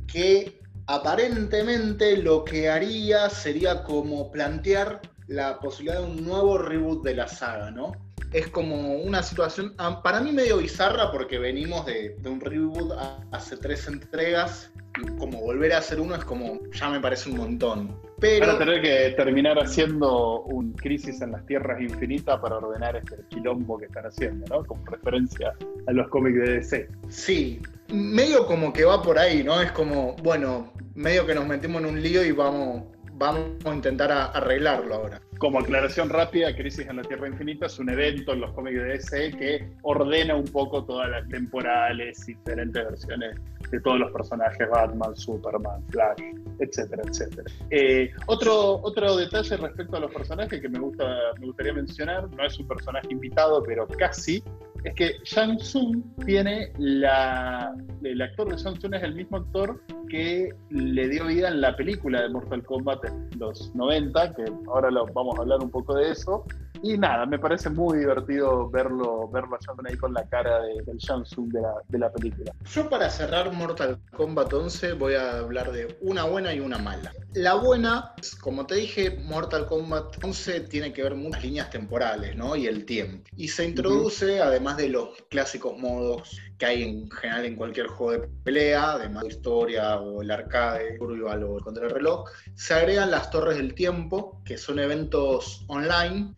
[0.06, 7.14] que aparentemente lo que haría sería como plantear la posibilidad de un nuevo reboot de
[7.14, 7.92] la saga, ¿no?
[8.32, 12.92] Es como una situación para mí medio bizarra porque venimos de, un reboot
[13.32, 17.38] hace tres entregas y como volver a hacer uno es como ya me parece un
[17.38, 17.96] montón.
[18.18, 18.46] Pero...
[18.46, 23.16] Van a tener que terminar haciendo un crisis en las tierras infinitas para ordenar este
[23.28, 24.64] quilombo que están haciendo, ¿no?
[24.64, 25.54] Como referencia
[25.86, 26.88] a los cómics de DC.
[27.08, 29.60] Sí, medio como que va por ahí, ¿no?
[29.60, 34.12] Es como, bueno, medio que nos metimos en un lío y vamos, vamos a intentar
[34.12, 35.20] arreglarlo ahora.
[35.40, 38.84] Como aclaración rápida, Crisis en la Tierra Infinita es un evento en los cómics de
[38.84, 45.14] DC que ordena un poco todas las temporales, diferentes versiones de todos los personajes, Batman,
[45.16, 46.20] Superman, Flash,
[46.58, 47.50] etcétera, etcétera.
[47.70, 51.04] Eh, otro, otro detalle respecto a los personajes que me, gusta,
[51.38, 54.42] me gustaría mencionar, no es un personaje invitado, pero casi,
[54.84, 57.74] es que Shang Tsung tiene la.
[58.02, 61.76] El actor de Shang Tsung es el mismo actor que le dio vida en la
[61.76, 65.94] película de Mortal Kombat en los 90, que ahora lo, vamos a hablar un poco
[65.94, 66.44] de eso.
[66.82, 71.24] Y nada, me parece muy divertido verlo, verlo ahí con la cara de, del Shang
[71.24, 72.52] Tsung de la, de la película.
[72.72, 77.12] Yo para cerrar Mortal Kombat 11 voy a hablar de una buena y una mala.
[77.34, 82.56] La buena, como te dije, Mortal Kombat 11 tiene que ver muchas líneas temporales, ¿no?
[82.56, 83.28] Y el tiempo.
[83.36, 88.20] Y se introduce, además de los clásicos modos que hay en general en cualquier juego
[88.20, 93.30] de pelea, de historia o el arcade, survival o contra el reloj, se agregan las
[93.30, 96.34] torres del tiempo, que son eventos online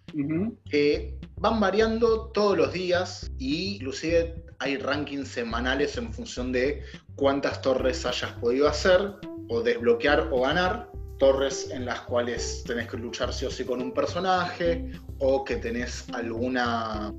[0.70, 6.84] que van variando todos los días e inclusive hay rankings semanales en función de
[7.16, 9.14] cuántas torres hayas podido hacer
[9.48, 10.88] o desbloquear o ganar.
[11.18, 15.56] Torres en las cuales tenés que luchar sí o sí con un personaje o que
[15.56, 17.14] tenés alguna,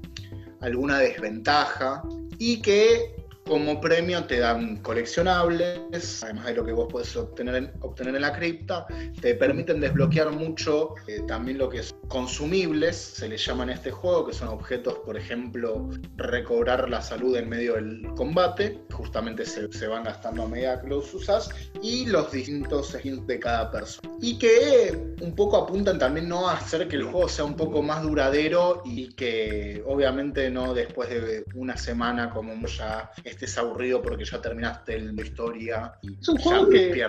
[0.59, 2.03] alguna desventaja
[2.45, 7.71] y que como premio te dan coleccionables, además de lo que vos podés obtener en,
[7.81, 8.85] obtener en la cripta,
[9.21, 13.91] te permiten desbloquear mucho eh, también lo que es consumibles, se les llama en este
[13.91, 19.71] juego, que son objetos, por ejemplo, recobrar la salud en medio del combate, justamente se,
[19.71, 21.49] se van gastando a medida que los usas,
[21.81, 24.09] y los distintos skins de cada persona.
[24.21, 26.47] Y que un poco apuntan también ¿no?
[26.47, 31.09] a hacer que el juego sea un poco más duradero y que obviamente no después
[31.09, 36.37] de una semana como ya estés aburrido porque ya terminaste la historia y es un
[36.37, 37.07] juego que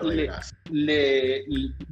[0.71, 1.45] le,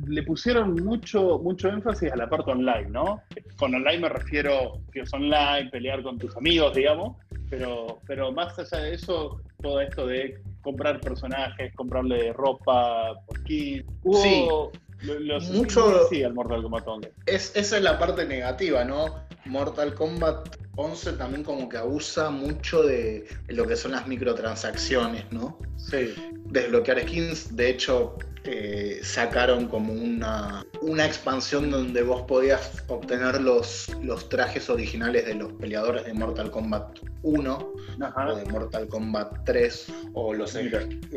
[0.09, 3.23] le, pusieron mucho, mucho énfasis a la parte online, ¿no?
[3.57, 7.17] Con online me refiero que es online, pelear con tus amigos, digamos,
[7.49, 14.73] pero, pero más allá de eso, todo esto de comprar personajes, comprarle ropa, skins, hubo...
[15.53, 17.13] mucho sí al Mortal Kombat 11.
[17.27, 19.27] Es, esa es la parte negativa, ¿no?
[19.45, 25.59] Mortal Kombat 11 también como que abusa mucho de lo que son las microtransacciones, ¿no?
[25.77, 26.15] Sí.
[26.47, 33.95] Desbloquear skins, de hecho, eh, sacaron como una, una expansión donde vos podías obtener los,
[34.03, 37.73] los trajes originales de los peleadores de Mortal Kombat 1
[38.17, 40.59] o de Mortal Kombat 3 o los,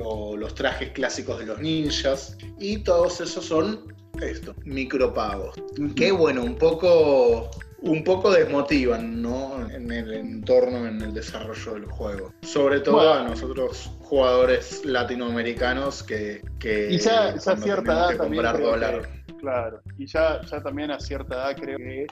[0.04, 5.56] o los trajes clásicos de los ninjas y todos esos son esto, micropagos.
[5.96, 7.50] Que bueno, un poco
[7.86, 9.70] un poco desmotivan, ¿no?
[9.70, 12.34] En el entorno, en el desarrollo del juego.
[12.42, 19.10] Sobre todo a nosotros jugadores latinoamericanos que, que y ya, a cierta edad comprar dólar.
[19.40, 22.08] claro, y ya, ya también a cierta edad creo que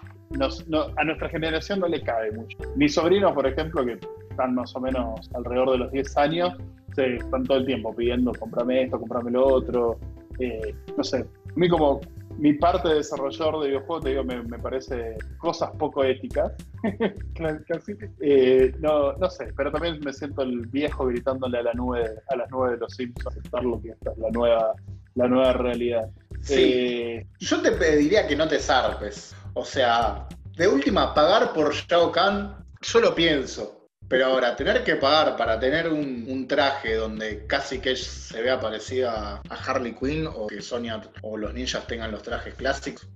[0.97, 2.57] a nuestra generación no le cabe mucho.
[2.75, 6.53] Mis sobrinos, por ejemplo, que están más o menos alrededor de los 10 años,
[6.95, 9.97] se están todo el tiempo pidiendo, comprame esto, comprame lo otro.
[10.39, 12.01] Eh, no sé, a mí como
[12.37, 16.51] mi parte de desarrollador de videojuegos, te digo, me, parece cosas poco éticas.
[18.19, 22.35] Eh, no, no sé, pero también me siento el viejo gritándole a la nube, a
[22.35, 24.73] las nubes de los Simpsons, aceptar lo que es la nueva,
[25.15, 26.09] la nueva realidad.
[26.41, 26.55] Sí.
[26.57, 29.35] Eh, Yo te pediría que no te zarpes.
[29.53, 33.82] O sea, de última, pagar por Shao Kahn, yo lo pienso.
[34.07, 39.41] Pero ahora, tener que pagar para tener un, traje donde casi que se vea parecida
[39.49, 43.07] a Harley Quinn o que Sonia o los ninjas tengan los trajes clásicos,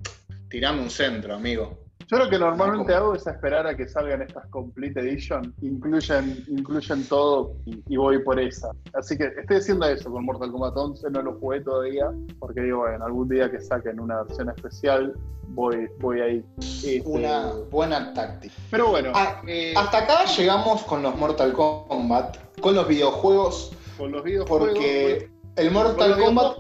[0.50, 1.87] tirame un centro, amigo.
[2.10, 7.04] Yo lo que normalmente hago es esperar a que salgan estas Complete Edition, incluyen, incluyen
[7.04, 8.70] todo y, voy por esa.
[8.94, 12.80] Así que estoy haciendo eso con Mortal Kombat 11, no lo jugué todavía, porque digo,
[12.80, 15.14] bueno, algún día que saquen una versión especial,
[15.50, 16.46] voy, voy ahí.
[16.60, 18.54] Este, una buena táctica.
[18.72, 19.12] Pero bueno.
[19.14, 23.74] Ah, eh, hasta acá llegamos con los Mortal Kombat, con los videojuegos.
[23.98, 24.70] Con los videojuegos.
[24.70, 26.60] Porque el Mortal Kombat.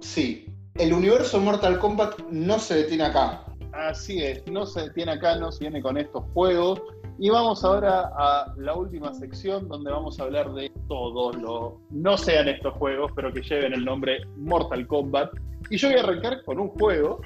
[0.00, 0.48] Sí.
[0.74, 5.50] El universo Mortal Kombat no se detiene acá Así es, no se detiene acá, no
[5.50, 6.80] se viene con estos juegos.
[7.18, 12.16] Y vamos ahora a la última sección donde vamos a hablar de todo lo, no
[12.16, 15.32] sean estos juegos, pero que lleven el nombre Mortal Kombat.
[15.70, 17.20] Y yo voy a arrancar con un juego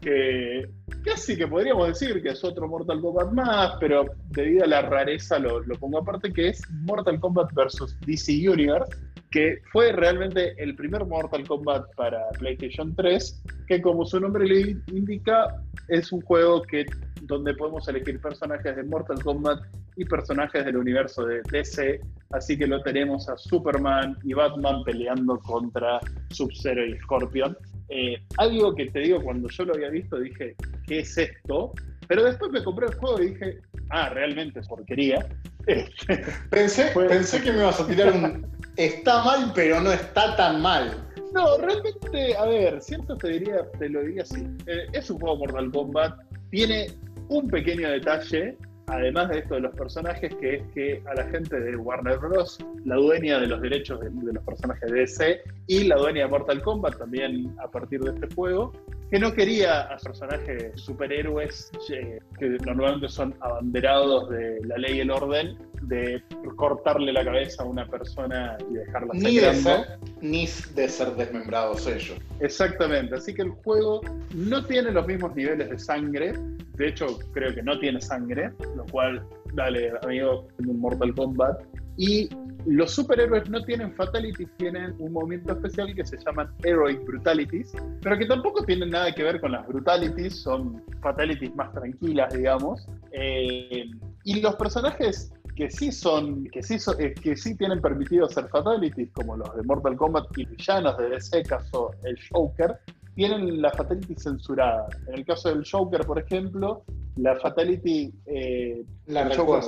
[0.00, 0.68] que
[1.04, 5.38] casi que podríamos decir que es otro Mortal Kombat más, pero debido a la rareza
[5.38, 7.96] lo, lo pongo aparte, que es Mortal Kombat vs.
[8.06, 8.90] DC Universe
[9.30, 14.76] que fue realmente el primer Mortal Kombat para PlayStation 3, que como su nombre le
[14.88, 16.86] indica, es un juego que,
[17.22, 19.60] donde podemos elegir personajes de Mortal Kombat
[19.96, 25.38] y personajes del universo de DC, así que lo tenemos a Superman y Batman peleando
[25.40, 27.56] contra Sub-Zero y Scorpion.
[27.88, 30.54] Eh, algo que te digo, cuando yo lo había visto dije,
[30.86, 31.72] ¿qué es esto?
[32.08, 35.26] Pero después me compré el juego y dije, ah, realmente es porquería.
[36.50, 41.06] pensé, pensé que me ibas a tirar un, está mal, pero no está tan mal.
[41.32, 44.46] No, realmente, a ver, siento te diría, te lo diría así.
[44.66, 46.18] Eh, es un juego Mortal Kombat,
[46.50, 46.86] tiene
[47.28, 51.58] un pequeño detalle, además de esto de los personajes, que es que a la gente
[51.58, 55.84] de Warner Bros., la dueña de los derechos de, de los personajes de DC y
[55.84, 58.72] la dueña de Mortal Kombat también a partir de este juego,
[59.10, 65.00] que no quería a personajes superhéroes eh, que normalmente son abanderados de la ley y
[65.00, 66.22] el orden, de
[66.56, 71.86] cortarle la cabeza a una persona y dejarla ni de ser, ni de ser desmembrados
[71.86, 72.18] ellos.
[72.40, 74.00] Exactamente, así que el juego
[74.34, 76.34] no tiene los mismos niveles de sangre,
[76.74, 79.22] de hecho creo que no tiene sangre, lo cual,
[79.56, 81.62] dale amigo, Mortal Kombat,
[81.96, 82.28] y
[82.66, 88.18] los superhéroes no tienen fatalities, tienen un movimiento especial que se llaman Heroic Brutalities, pero
[88.18, 92.86] que tampoco tienen nada que ver con las Brutalities, son fatalities más tranquilas, digamos.
[93.12, 93.84] Eh,
[94.24, 99.10] y los personajes que sí son, que sí, eh, que sí tienen permitido ser fatalities,
[99.12, 102.78] como los de Mortal Kombat y villanos de DC, caso el Joker,
[103.14, 104.86] tienen la fatality censurada.
[105.08, 106.84] En el caso del Joker, por ejemplo,
[107.16, 109.62] la fatality eh, la Joker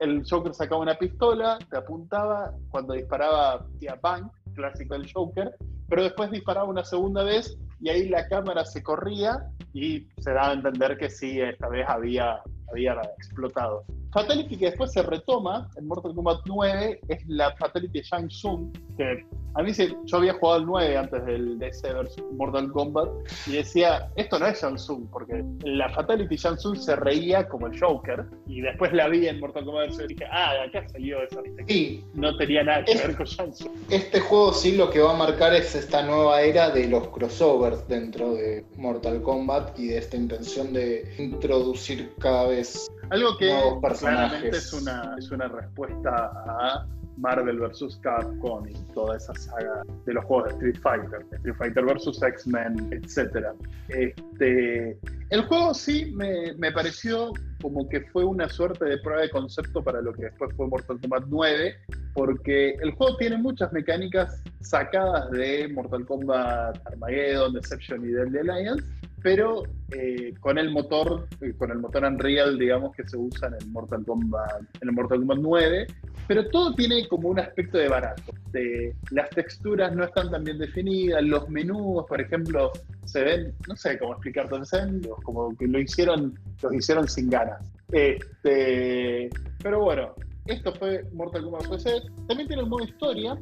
[0.00, 5.56] el Joker sacaba una pistola, te apuntaba, cuando disparaba hacía bang, clásico del Joker,
[5.88, 10.50] pero después disparaba una segunda vez y ahí la cámara se corría y se daba
[10.50, 13.84] a entender que sí, esta vez había, había explotado.
[14.14, 18.72] Fatality que después se retoma en Mortal Kombat 9 es la Fatality de Shang Tsung,
[18.96, 23.08] que a mí se, yo había jugado el 9 antes del DC vs Mortal Kombat
[23.48, 27.66] y decía, esto no es Shang Tsung, porque la Fatality Shang Tsung se reía como
[27.66, 31.20] el Joker y después la vi en Mortal Kombat y dije, ah, de acá salió
[31.20, 31.42] eso.
[31.66, 32.04] Sí.
[32.14, 33.72] No tenía nada que ver con Shang Tsung.
[33.90, 37.88] Este juego sí lo que va a marcar es esta nueva era de los crossovers
[37.88, 43.52] dentro de Mortal Kombat y de esta intención de introducir cada vez algo que
[43.98, 46.86] claramente es una, es una respuesta a
[47.16, 47.98] Marvel vs.
[48.02, 52.22] Capcom y toda esa saga de los juegos de Street Fighter, Street Fighter vs.
[52.22, 53.48] X-Men, etc.
[53.88, 54.98] Este,
[55.30, 59.82] el juego sí me, me, pareció como que fue una suerte de prueba de concepto
[59.82, 61.74] para lo que después fue Mortal Kombat 9,
[62.14, 68.84] porque el juego tiene muchas mecánicas sacadas de Mortal Kombat Armageddon, Deception y Deadly Alliance,
[69.24, 73.54] pero eh, con el motor, eh, con el motor Unreal, digamos, que se usa en
[73.54, 75.86] el Mortal Kombat, en el Mortal Kombat 9,
[76.28, 78.34] pero todo tiene como un aspecto de barato.
[78.52, 82.70] De, las texturas no están tan bien definidas, los menús, por ejemplo,
[83.06, 87.30] se ven, no sé cómo explicar se ven como que lo hicieron, los hicieron sin
[87.30, 87.66] ganas.
[87.92, 89.30] Este,
[89.62, 90.14] pero bueno,
[90.44, 92.02] esto fue Mortal Kombat PC.
[92.28, 93.38] También tiene el modo historia,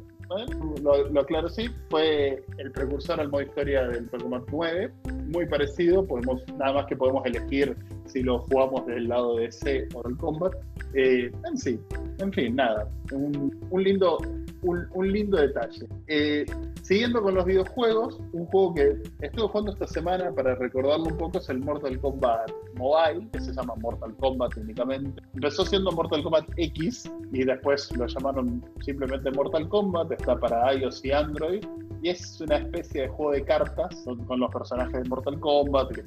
[0.81, 4.91] lo, lo, aclaro sí, fue el precursor al modo historia del Pokémon 9,
[5.27, 7.75] muy parecido, podemos, nada más que podemos elegir
[8.13, 10.53] si lo jugamos del lado de C o del Combat.
[10.93, 11.79] Eh, en sí,
[12.19, 14.19] en fin, nada, un, un lindo,
[14.61, 15.87] un, un, lindo detalle.
[16.07, 16.45] Eh,
[16.83, 21.39] siguiendo con los videojuegos, un juego que estuve jugando esta semana para recordarlo un poco
[21.39, 25.23] es el Mortal Kombat Mobile, que se llama Mortal Kombat únicamente.
[25.33, 31.03] Empezó siendo Mortal Kombat X y después lo llamaron simplemente Mortal Kombat, está para iOS
[31.03, 31.65] y Android
[32.03, 35.97] y es una especie de juego de cartas con, los personajes de Mortal Kombat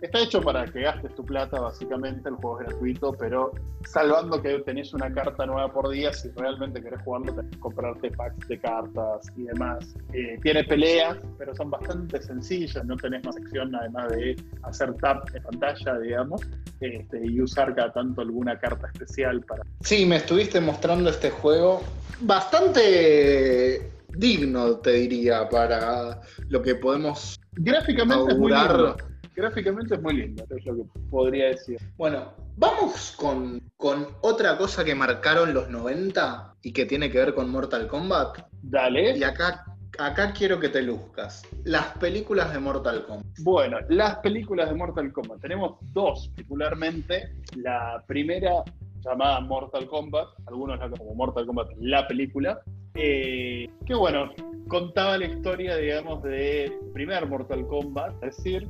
[0.00, 3.52] está hecho para que gastes tu plata básicamente, el juego es gratuito, pero
[3.84, 8.10] salvando que tenés una carta nueva por día, si realmente querés jugarlo tenés que comprarte
[8.12, 9.94] packs de cartas y demás.
[10.14, 15.28] Eh, tiene peleas, pero son bastante sencillas, no tenés más acción además de hacer tap
[15.34, 16.40] en pantalla, digamos,
[16.80, 19.64] este, y usar cada tanto alguna carta especial para...
[19.82, 21.82] Sí, me estuviste mostrando este juego
[22.22, 28.96] bastante digno, te diría, para lo que podemos Gráficamente es muy lindo.
[29.34, 31.78] Gráficamente es muy lindo, es lo que podría decir.
[31.96, 37.34] Bueno, vamos con, con otra cosa que marcaron los 90 y que tiene que ver
[37.34, 38.38] con Mortal Kombat.
[38.62, 39.16] Dale.
[39.16, 39.64] Y acá
[39.98, 41.42] acá quiero que te luzcas.
[41.64, 43.26] Las películas de Mortal Kombat.
[43.40, 45.40] Bueno, las películas de Mortal Kombat.
[45.40, 47.32] Tenemos dos, particularmente.
[47.56, 48.62] La primera,
[49.06, 52.60] llamada Mortal Kombat, algunos la como Mortal Kombat, la película.
[52.96, 54.30] Eh, que bueno,
[54.68, 58.68] contaba la historia, digamos, de primer Mortal Kombat, es decir,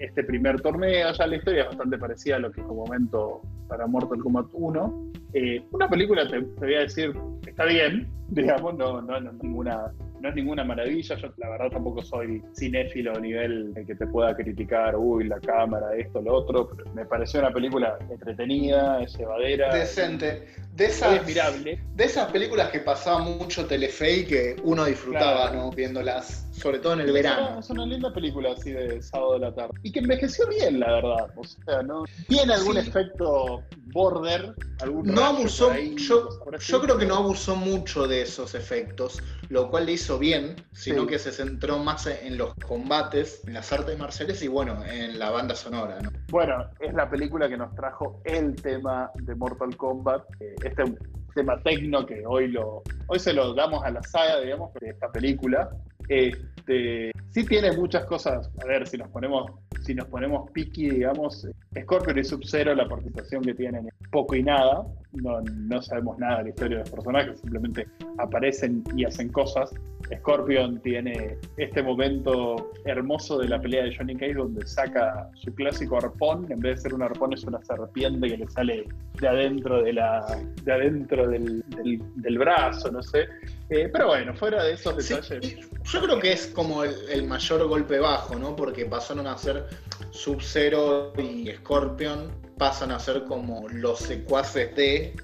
[0.00, 1.12] este primer torneo.
[1.12, 4.46] Ya la historia es bastante parecida a lo que en su momento para Mortal Kombat
[4.52, 5.12] 1.
[5.34, 7.12] Eh, una película, te, voy a decir,
[7.46, 9.92] está bien, digamos, no, no, no ninguna
[10.24, 11.16] no es ninguna maravilla.
[11.16, 15.38] Yo, la verdad, tampoco soy cinéfilo a nivel de que te pueda criticar, uy, la
[15.38, 16.70] cámara, esto, lo otro.
[16.94, 19.74] me pareció una película entretenida, es llevadera.
[19.74, 20.46] Decente.
[20.72, 21.24] De esas.
[21.26, 25.70] De esas películas que pasaba mucho Telefe y que uno disfrutaba, ¿no?
[25.70, 27.60] Viéndolas, sobre todo en el verano.
[27.60, 29.74] Es una linda película así de sábado de la tarde.
[29.82, 31.30] Y que envejeció bien, la verdad.
[31.36, 32.04] O sea, ¿no?
[32.28, 33.62] Tiene algún efecto
[33.94, 36.28] border, algún No abusó, yo,
[36.58, 41.06] yo creo que no abusó mucho de esos efectos, lo cual le hizo bien, sino
[41.06, 45.30] que se centró más en los combates, en las artes marciales y bueno, en la
[45.30, 46.00] banda sonora.
[46.02, 46.10] ¿no?
[46.28, 50.82] Bueno, es la película que nos trajo el tema de Mortal Kombat, eh, este
[51.36, 55.10] tema tecno que hoy lo hoy se lo damos a la saga, digamos, de esta
[55.10, 55.70] película.
[56.08, 59.52] Este, sí tiene muchas cosas, a ver, si nos ponemos
[59.84, 61.46] si nos ponemos picky, digamos,
[61.78, 64.86] Scorpion y Sub-Zero, la participación que tienen es poco y nada,
[65.22, 67.86] no, no sabemos nada de la historia de los personajes, simplemente
[68.18, 69.70] aparecen y hacen cosas.
[70.18, 75.96] Scorpion tiene este momento hermoso de la pelea de Johnny Cage donde saca su clásico
[75.96, 78.86] arpón, en vez de ser un arpón es una serpiente que le sale
[79.20, 83.28] de adentro, de la, de adentro del, del, brazo, no sé.
[83.70, 85.68] Eh, pero bueno, fuera de esos detalles.
[85.84, 88.54] yo creo que es como el, mayor golpe bajo, ¿no?
[88.54, 89.64] Porque pasaron a ser
[90.10, 95.14] Sub-Zero y Scorpion, pasan a ser como los secuaces de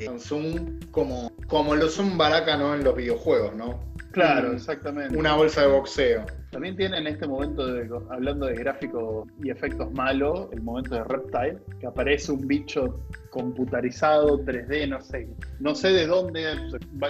[0.00, 2.74] Samsung, como, como lo son Baraka, ¿no?
[2.74, 3.80] En los videojuegos, ¿no?
[4.12, 5.16] Claro, exactamente.
[5.16, 6.24] Una bolsa de boxeo.
[6.50, 7.62] También tiene en este momento,
[8.10, 13.00] hablando de gráficos y efectos malos, el momento de Reptile, que aparece un bicho
[13.30, 15.28] computarizado, 3D, no sé.
[15.60, 16.46] No sé de dónde,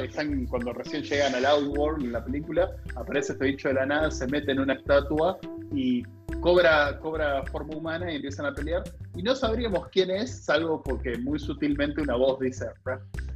[0.03, 4.11] están, cuando recién llegan al Outworld en la película, aparece este bicho de la nada,
[4.11, 5.39] se mete en una estatua
[5.73, 6.03] y
[6.41, 8.83] cobra, cobra forma humana y empiezan a pelear.
[9.15, 12.67] Y no sabríamos quién es, salvo porque muy sutilmente una voz dice,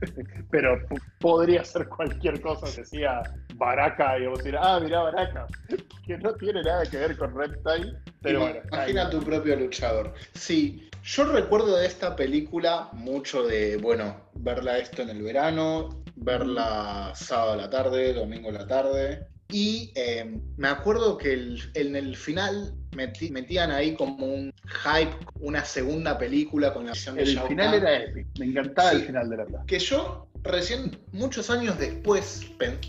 [0.51, 0.79] pero
[1.21, 3.23] podría ser cualquier cosa, decía
[3.55, 5.47] Baraka, y vos decir, ah, mira Baraka,
[6.07, 7.97] que no tiene nada que ver con Reptile.
[8.21, 10.15] Pero bueno, imagina tu propio luchador.
[10.35, 17.13] Sí, yo recuerdo de esta película mucho de, bueno, verla esto en el verano, verla
[17.15, 19.32] sábado a la tarde, domingo a la tarde.
[19.53, 21.35] Y em, me acuerdo que
[21.75, 27.23] en el final metían ahí como un hype, una segunda película con la visión de
[27.23, 28.31] El final era épico.
[28.39, 32.47] Me encantaba el final de la Que yo recién, muchos años después,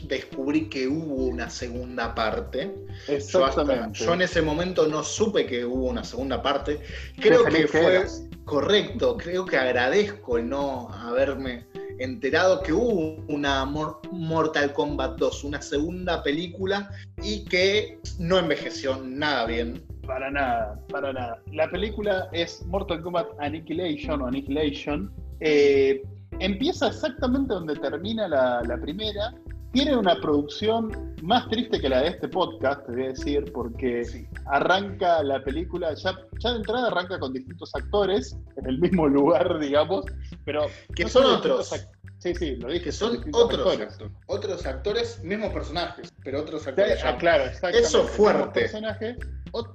[0.07, 2.73] descubrí que hubo una segunda parte.
[3.07, 3.99] Exactamente.
[3.99, 6.79] Yo, en ese momento no supe que hubo una segunda parte.
[7.19, 8.05] Creo que fue
[8.45, 9.17] correcto.
[9.17, 11.65] Creo que agradezco el no haberme
[11.99, 16.89] enterado que hubo una Mortal Kombat 2, una segunda película
[17.21, 21.41] y que no envejeció nada bien Para nada, para nada.
[21.51, 25.11] La película es Mortal Kombat Annihilation o Annihilation.
[25.39, 26.01] Eh,
[26.39, 29.33] empieza exactamente donde termina la, la primera.
[29.73, 34.27] Tiene una producción más triste que la de este podcast, te voy a decir, porque
[34.45, 39.57] arranca la película, ya, ya de entrada arranca con distintos actores en el mismo lugar,
[39.59, 40.05] digamos,
[40.45, 40.67] pero...
[40.95, 41.73] Que son otros.
[42.19, 42.85] Sí, sí, lo dije.
[42.85, 43.97] Que son otros actores.
[44.27, 47.03] Otros actores, mismos personajes, pero otros actores.
[47.03, 48.61] Ah, claro, Eso fuerte.
[48.61, 49.17] Personaje,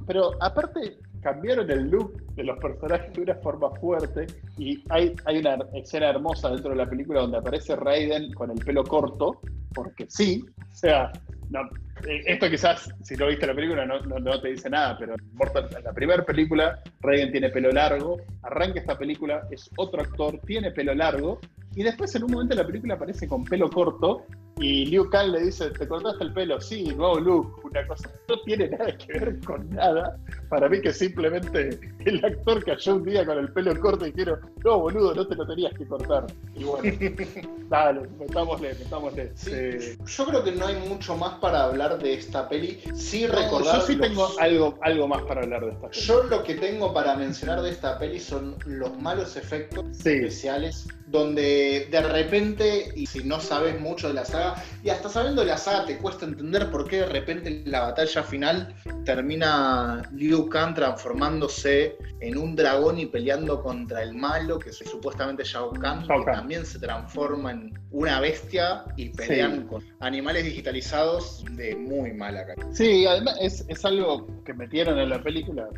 [0.07, 5.39] pero aparte cambiaron el look de los personajes de una forma fuerte y hay, hay
[5.39, 9.41] una escena hermosa dentro de la película donde aparece Raiden con el pelo corto,
[9.75, 11.12] porque sí, o sea,
[11.51, 11.61] no,
[12.07, 15.85] eh, esto quizás, si no viste la película, no, no, te dice nada, pero en
[15.85, 20.95] la primera película, Raiden tiene pelo largo, arranca esta película, es otro actor, tiene pelo
[20.95, 21.41] largo,
[21.75, 24.27] y después en un momento la película aparece con pelo corto,
[24.61, 26.61] y Liu Kang le dice, ¿te cortaste el pelo?
[26.61, 28.11] Sí, nuevo look, una cosa.
[28.28, 30.18] No tiene nada que ver con nada.
[30.48, 34.40] Para mí que simplemente el actor cayó un día con el pelo corto y dijeron,
[34.64, 36.26] no, boludo, no te lo tenías que cortar.
[36.56, 36.92] Y bueno,
[37.68, 39.32] dale, metámosle, metámosle.
[39.36, 39.96] Sí.
[40.04, 42.80] Yo creo que no hay mucho más para hablar de esta peli.
[42.94, 43.80] Sí recordar...
[43.80, 46.02] Yo sí tengo algo, algo más para hablar de esta peli.
[46.02, 51.88] Yo lo que tengo para mencionar de esta peli son los malos efectos especiales donde
[51.90, 54.47] de repente, y si no sabes mucho de la saga,
[54.82, 58.22] y hasta sabiendo la saga te cuesta entender por qué de repente en la batalla
[58.22, 58.74] final
[59.05, 65.44] termina Liu Kang transformándose en un dragón y peleando contra el malo, que es supuestamente
[65.44, 71.74] Shao Kahn, que también se transforma en una bestia y pelean con animales digitalizados de
[71.74, 72.70] muy mala calidad.
[72.72, 75.68] Sí, además es, es algo que metieron en la película,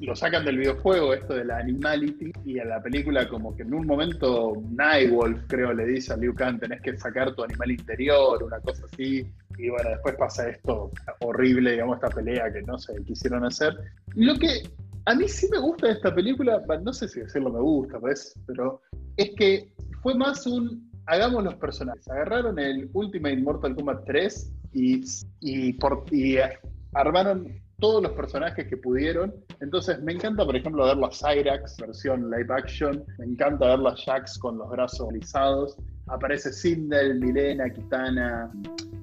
[0.00, 3.72] lo sacan del videojuego, esto de la animality, y en la película como que en
[3.72, 8.42] un momento Nightwolf, creo, le dice a Liu Kang, tenés que sacar tu animal interior,
[8.42, 9.24] una cosa así,
[9.58, 13.74] y bueno, después pasa esto horrible, digamos, esta pelea que no sé, quisieron hacer.
[14.14, 14.62] Lo que
[15.04, 18.34] a mí sí me gusta de esta película, no sé si decirlo me gusta, ¿ves?
[18.46, 18.82] pero
[19.16, 19.72] es que
[20.02, 22.08] fue más un hagamos los personajes.
[22.08, 25.02] Agarraron el Ultimate Mortal Kombat 3 y,
[25.40, 26.36] y, por, y
[26.94, 29.34] armaron todos los personajes que pudieron.
[29.60, 33.04] Entonces me encanta, por ejemplo, ver a Cyrax, versión live action.
[33.18, 35.76] Me encanta ver a Jax con los brazos alisados.
[36.06, 38.50] Aparece Sindel, Milena, Kitana,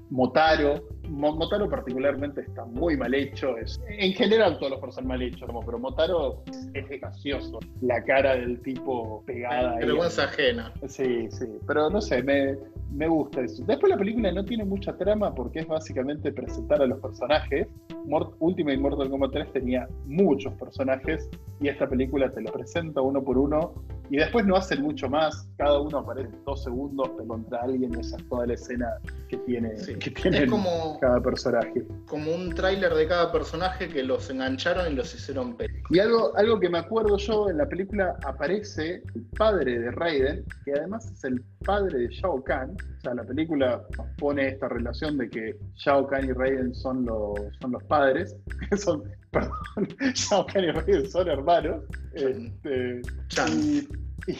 [0.09, 0.83] Motaro.
[1.09, 3.57] Motaro particularmente está muy mal hecho.
[3.57, 6.43] Es, en general todos los personajes mal hechos, pero Motaro
[6.73, 7.59] es gracioso.
[7.81, 9.75] La cara del tipo pegada.
[9.77, 10.73] Vergüenza ajena.
[10.87, 11.45] Sí, sí.
[11.67, 12.55] Pero no sé, me,
[12.91, 13.63] me gusta eso.
[13.65, 17.67] Después la película no tiene mucha trama porque es básicamente presentar a los personajes.
[18.39, 21.29] Ultimate Mortal Kombat 3 tenía muchos personajes
[21.59, 23.73] y esta película te los presenta uno por uno
[24.09, 25.47] y después no hacen mucho más.
[25.57, 28.87] Cada uno aparece dos segundos contra alguien y esa es toda la escena
[29.27, 31.85] que tiene, que tiene como, cada personaje.
[32.07, 35.85] Como un tráiler de cada personaje que los engancharon y los hicieron película.
[35.89, 40.45] Y algo, algo que me acuerdo yo, en la película aparece el padre de Raiden,
[40.63, 42.71] que además es el padre de Shao Kahn.
[42.71, 43.81] O sea, la película
[44.17, 48.35] pone esta relación de que Shao Kahn y Raiden son los, son los padres,
[48.77, 49.03] son,
[49.35, 51.83] perdón, Shao Kahn y Raiden son hermanos.
[52.13, 53.01] Este,
[54.27, 54.37] y,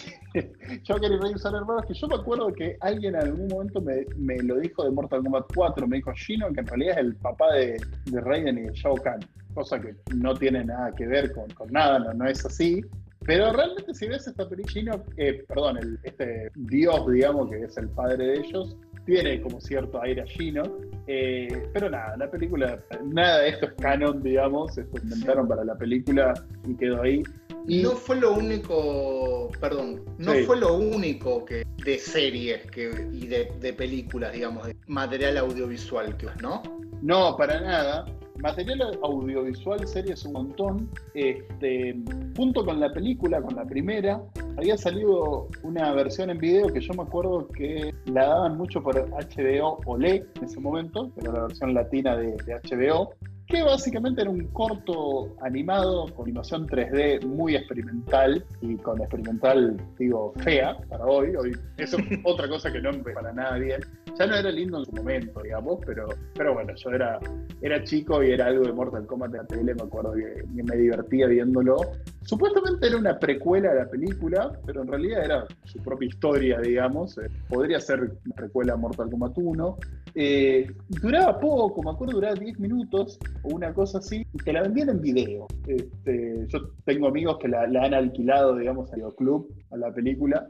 [0.84, 3.82] Shao Kahn y Raiden son hermanos, que yo me acuerdo que alguien en algún momento
[3.82, 7.06] me, me, lo dijo de Mortal Kombat 4, me dijo Shino, que en realidad es
[7.06, 9.20] el papá de, de Raiden y de Shao Kahn,
[9.54, 12.82] cosa que no tiene nada que ver con, con nada, no, no es así.
[13.26, 17.90] Pero realmente si ves esta película, eh, perdón, el, este dios, digamos, que es el
[17.90, 20.64] padre de ellos, tiene como cierto aire chino.
[21.08, 25.76] Eh, pero nada, la película, nada de esto es canon, digamos, esto inventaron para la
[25.76, 26.34] película
[26.68, 27.24] y quedó ahí.
[27.68, 33.28] Y no fue lo único, perdón, no fue lo único que de series que, y
[33.28, 36.62] de, de películas, digamos, de material audiovisual que ¿no?
[37.02, 38.06] No, para nada.
[38.38, 40.90] Material audiovisual, series un montón.
[41.14, 41.96] Este,
[42.36, 44.22] junto con la película, con la primera,
[44.58, 48.96] había salido una versión en video que yo me acuerdo que la daban mucho por
[48.96, 53.14] HBO OLE en ese momento, era la versión latina de, de HBO,
[53.48, 60.34] que básicamente era un corto animado con animación 3D muy experimental y con experimental, digo,
[60.44, 61.36] fea para hoy.
[61.36, 63.82] Hoy eso es otra cosa que no me para nada bien.
[64.18, 67.20] Ya no era lindo en su momento, digamos, pero, pero bueno, yo era,
[67.62, 70.78] era chico y era algo de Mortal Kombat en la tele, me acuerdo que, me
[70.78, 71.76] divertía viéndolo.
[72.22, 77.18] Supuestamente era una precuela de la película, pero en realidad era su propia historia, digamos.
[77.18, 79.78] Eh, podría ser una precuela a Mortal Kombat 1.
[80.16, 84.90] Eh, duraba poco, me acuerdo, duraba 10 minutos o una cosa así, te la vendían
[84.90, 85.48] en video.
[85.68, 90.48] Este, yo tengo amigos que la, han alquilado, digamos, al club, a la película.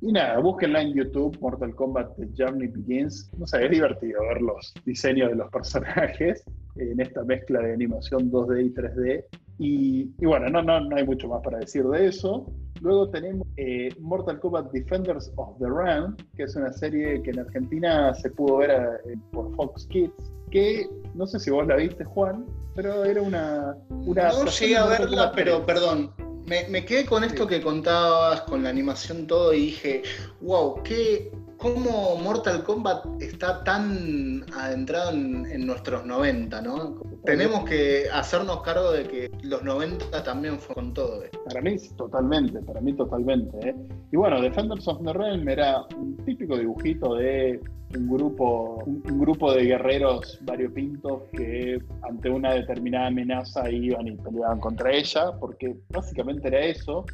[0.00, 3.30] Y nada, búsquenla en YouTube, Mortal Kombat The Journey Begins.
[3.38, 6.44] No sé, es divertido ver los diseños de los personajes.
[6.76, 9.24] en esta mezcla de animación 2D y 3D.
[9.58, 12.46] Y, bueno, no, no, no hay mucho más para decir de eso.
[12.80, 17.38] Luego tenemos eh, Mortal Kombat Defenders of the Realm, que es una serie que en
[17.38, 20.12] Argentina se pudo ver eh, por Fox Kids,
[20.50, 23.76] que no sé si vos la viste, Juan, pero era una...
[23.88, 26.10] una no llegué a verla, pero perdón,
[26.46, 30.02] me, quedé con esto que contabas, con la animación todo, y dije,
[30.40, 37.00] wow, qué, cómo Mortal Kombat está tan adentrado en, nuestros 90, ¿no?
[37.24, 41.22] Tenemos que hacernos cargo de que los 90 también fue con todo.
[41.22, 41.42] esto.
[41.44, 43.70] Para mí, totalmente, para mí totalmente.
[43.70, 43.74] ¿eh?
[44.12, 47.60] Y bueno, Defenders of the Realm era un típico dibujito de
[47.96, 54.60] un grupo, un, grupo de guerreros variopintos que ante una determinada amenaza iban y peleaban
[54.60, 57.04] contra ella, porque básicamente era eso.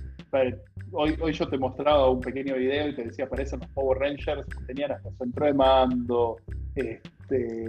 [0.92, 4.46] Hoy, hoy yo te mostraba un pequeño video y te decía, parecen los Power Rangers,
[4.66, 6.36] tenían hasta centro de mando,
[7.30, 7.68] este,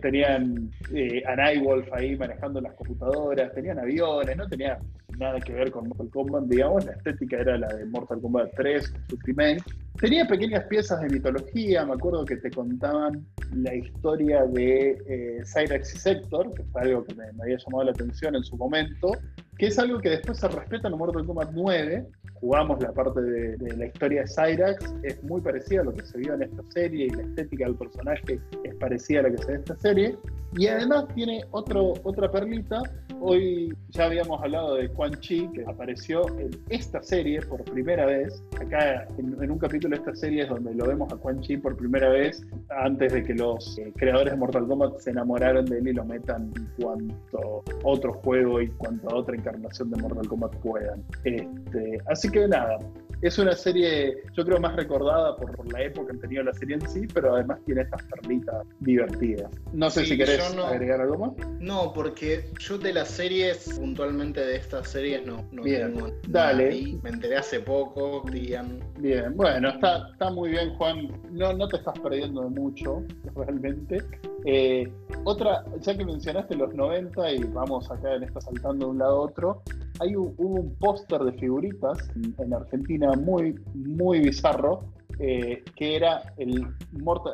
[0.00, 4.78] tenían, eh, a Nightwolf ahí manejando las computadoras, tenían aviones, no tenía
[5.18, 8.92] nada que ver con Mortal Kombat, digamos, la estética era la de Mortal Kombat 3,
[9.08, 9.62] su remake.
[9.98, 15.94] Tenía pequeñas piezas de mitología, me acuerdo que te contaban la historia de eh, Cyrax
[15.94, 19.12] y Sector, que fue algo que me, había llamado la atención en su momento,
[19.58, 23.76] que es algo que después se respeta en Mortal Kombat 9, jugamos la parte de,
[23.76, 27.06] la historia de Cyrax, es muy parecida a lo que se vio en esta serie
[27.06, 30.16] y la estética del personaje es parecida a la que se ve en esta serie.
[30.56, 32.82] Y además tiene otro, otra perlita.
[33.20, 38.42] Hoy ya habíamos hablado de Quan Chi, que apareció en esta serie por primera vez.
[38.60, 41.76] Acá en, un capítulo de esta serie es donde lo vemos a Quan Chi por
[41.76, 45.88] primera vez, antes de que los eh, creadores de Mortal Kombat se enamoraron de él
[45.88, 50.54] y lo metan en cuanto otro juego y cuanto a otra encarnación de Mortal Kombat
[50.56, 51.02] puedan.
[51.24, 52.78] Este, así que nada,
[53.22, 56.76] es una serie, yo creo, más recordada por, la época que han tenido la serie
[56.76, 59.50] en sí, pero además tiene estas perlitas divertidas.
[59.72, 61.48] No sé si querés agregar algo más.
[61.60, 66.98] No, porque yo de las series, puntualmente de estas series, no, no bien, tengo Dale.
[67.02, 71.08] Me enteré hace poco, Bien, bueno, está, está muy bien, Juan.
[71.30, 73.02] No, no te estás perdiendo de mucho,
[73.34, 74.02] realmente.
[74.48, 74.88] Eh,
[75.24, 79.16] otra, ya que mencionaste los 90 y vamos acá en esta saltando de un lado
[79.16, 79.62] a otro,
[79.98, 81.98] hay un, póster de figuritas
[82.38, 84.84] en, Argentina muy, muy bizarro,
[85.18, 86.64] eh, que era el,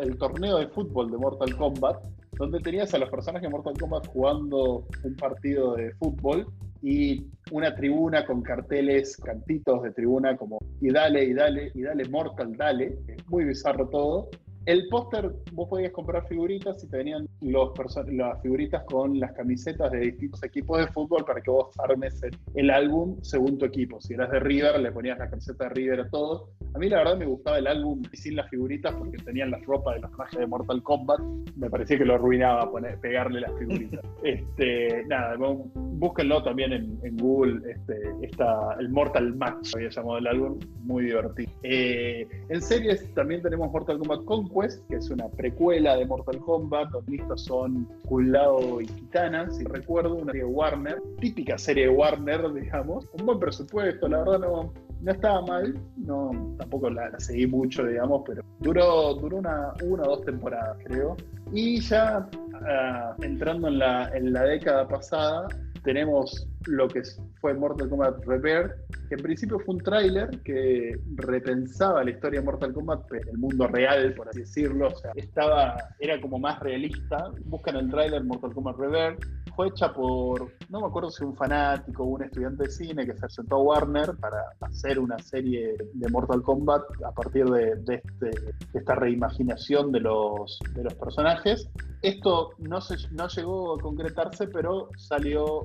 [0.01, 2.03] el torneo de fútbol de Mortal Kombat,
[2.39, 6.47] donde tenías a los personajes de Mortal Kombat jugando un partido de fútbol
[6.81, 12.09] y una tribuna con carteles, cantitos de tribuna como y dale, y dale, y dale,
[12.09, 12.99] Mortal, dale.
[13.29, 14.31] muy bizarro todo.
[14.67, 17.73] El póster, vos podías comprar figuritas y te venían los
[18.13, 22.21] las figuritas con las camisetas de distintos equipos de fútbol para que vos armes
[22.55, 24.01] el, álbum según tu equipo.
[24.01, 26.49] Si eras de River, le ponías la camiseta de River a todos.
[26.75, 29.97] A mí la verdad me gustaba el álbum sin las figuritas porque tenían las ropas
[29.97, 31.21] de los trajes de Mortal Kombat.
[31.57, 34.01] Me parecía que lo arruinaba poner, pegarle las figuritas.
[34.23, 35.37] este, nada,
[35.75, 37.69] búsquenlo también en, Google.
[37.69, 41.51] Este, está el Mortal Match, había llamado el álbum, muy divertido.
[41.65, 46.91] Eh, en series también tenemos Mortal Kombat con Que es una precuela de Mortal Kombat,
[46.91, 51.89] donde listos son Kulao y Kitana, si recuerdo, una serie de Warner, típica serie de
[51.89, 57.47] Warner, digamos, un buen presupuesto, la verdad no, no estaba mal, no, tampoco la, seguí
[57.47, 61.17] mucho, digamos, pero duró, duró una, una o dos temporadas, creo.
[61.51, 62.29] Y ya
[62.67, 65.49] ah, entrando en la, en la década pasada,
[65.83, 67.03] tenemos lo que
[67.41, 68.73] fue Mortal Kombat Rebirth,
[69.09, 73.39] que en principio fue un tráiler que repensaba la historia de Mortal Kombat en el
[73.39, 74.89] mundo real, por así decirlo.
[75.15, 77.31] Estaba, era como más realista.
[77.45, 79.25] Buscan el tráiler Mortal Kombat Rebirth.
[79.55, 83.13] Fue hecha por, no me acuerdo si un fanático o un estudiante de cine que
[83.13, 88.31] se presentó a Warner para hacer una serie de Mortal Kombat a partir de, este,
[88.73, 90.59] esta reimaginación de los,
[90.99, 91.69] personajes.
[92.01, 92.81] Esto no
[93.29, 95.65] llegó a concretarse, pero salió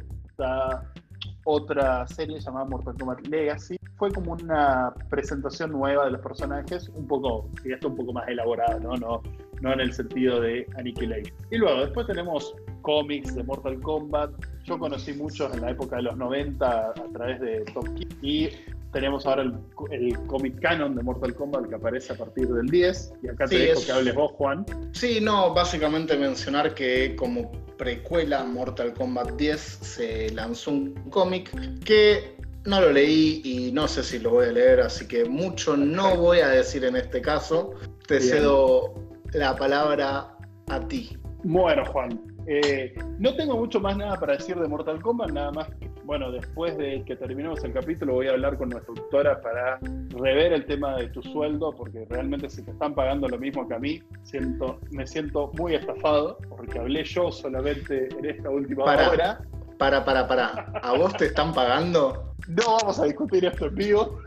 [1.46, 3.78] otra serie llamada Mortal Kombat Legacy.
[3.96, 7.50] Fue como una presentación nueva de los personajes, un poco,
[7.84, 8.96] un poco más elaborada, ¿no?
[8.96, 9.24] No,
[9.62, 11.34] no en el sentido de Annihilation.
[11.50, 14.32] Y luego, después tenemos cómics de Mortal Kombat.
[14.66, 18.50] Yo conocí muchos en la época de los 90 a través de Top Kid y
[18.92, 19.54] tenemos ahora el,
[19.92, 23.14] el cómic canon de Mortal Kombat que aparece a partir del 10.
[23.24, 24.66] Y acá te dejo que hables vos, Juan.
[24.92, 31.52] Sí, no, básicamente mencionar que como precuela Mortal Kombat 10 se lanzó un cómic
[31.84, 35.78] que no lo leí y no sé si lo voy a leer, así que mucho
[35.78, 37.72] no voy a decir en este caso.
[38.08, 38.94] Te cedo
[39.34, 40.36] la palabra
[40.68, 41.18] a ti.
[41.44, 45.68] Bueno, Juan, eh, no tengo mucho más nada para decir de Mortal Kombat, nada más
[46.08, 49.78] bueno, después de que terminemos el capítulo voy a hablar con nuestra doctora para
[50.12, 53.76] rever el tema de tu sueldo, porque realmente si te están pagando lo mismo que
[53.76, 59.42] a mí, siento, me siento muy estafado, porque hablé yo solamente en esta última hora.
[59.78, 60.72] Para, para, para.
[60.82, 62.36] ¿A vos te están pagando?
[62.48, 64.20] No vamos a discutir esto en vivo,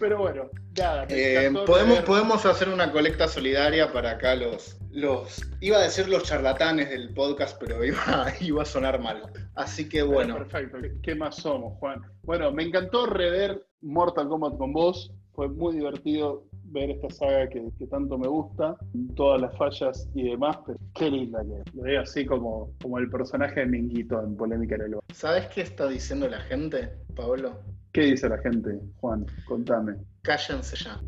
[0.00, 1.06] pero bueno, nada.
[1.08, 6.24] Eh, podemos, podemos hacer una colecta solidaria para acá los, los, iba a decir los
[6.24, 9.22] charlatanes del podcast, pero iba, iba a sonar mal.
[9.54, 10.36] Así que bueno.
[10.38, 12.02] Perfecto, ¿qué más somos, Juan?
[12.22, 17.60] Bueno, me encantó rever Mortal Kombat con vos, fue muy divertido ver esta saga que,
[17.90, 18.76] tanto me gusta,
[19.14, 23.08] todas las fallas y demás, pero qué linda que lo veo así como, como el
[23.10, 24.98] personaje de Minguito en Polémica en el.
[25.12, 27.60] ¿Sabes qué está diciendo la gente, Pablo?
[27.92, 29.24] ¿Qué dice la gente, Juan?
[29.46, 29.94] Contame.
[30.22, 31.00] Cállense ya.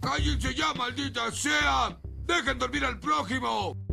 [0.00, 1.98] ¡Cállense ya, maldita sea!
[2.26, 3.85] ¡Dejen dormir al prójimo!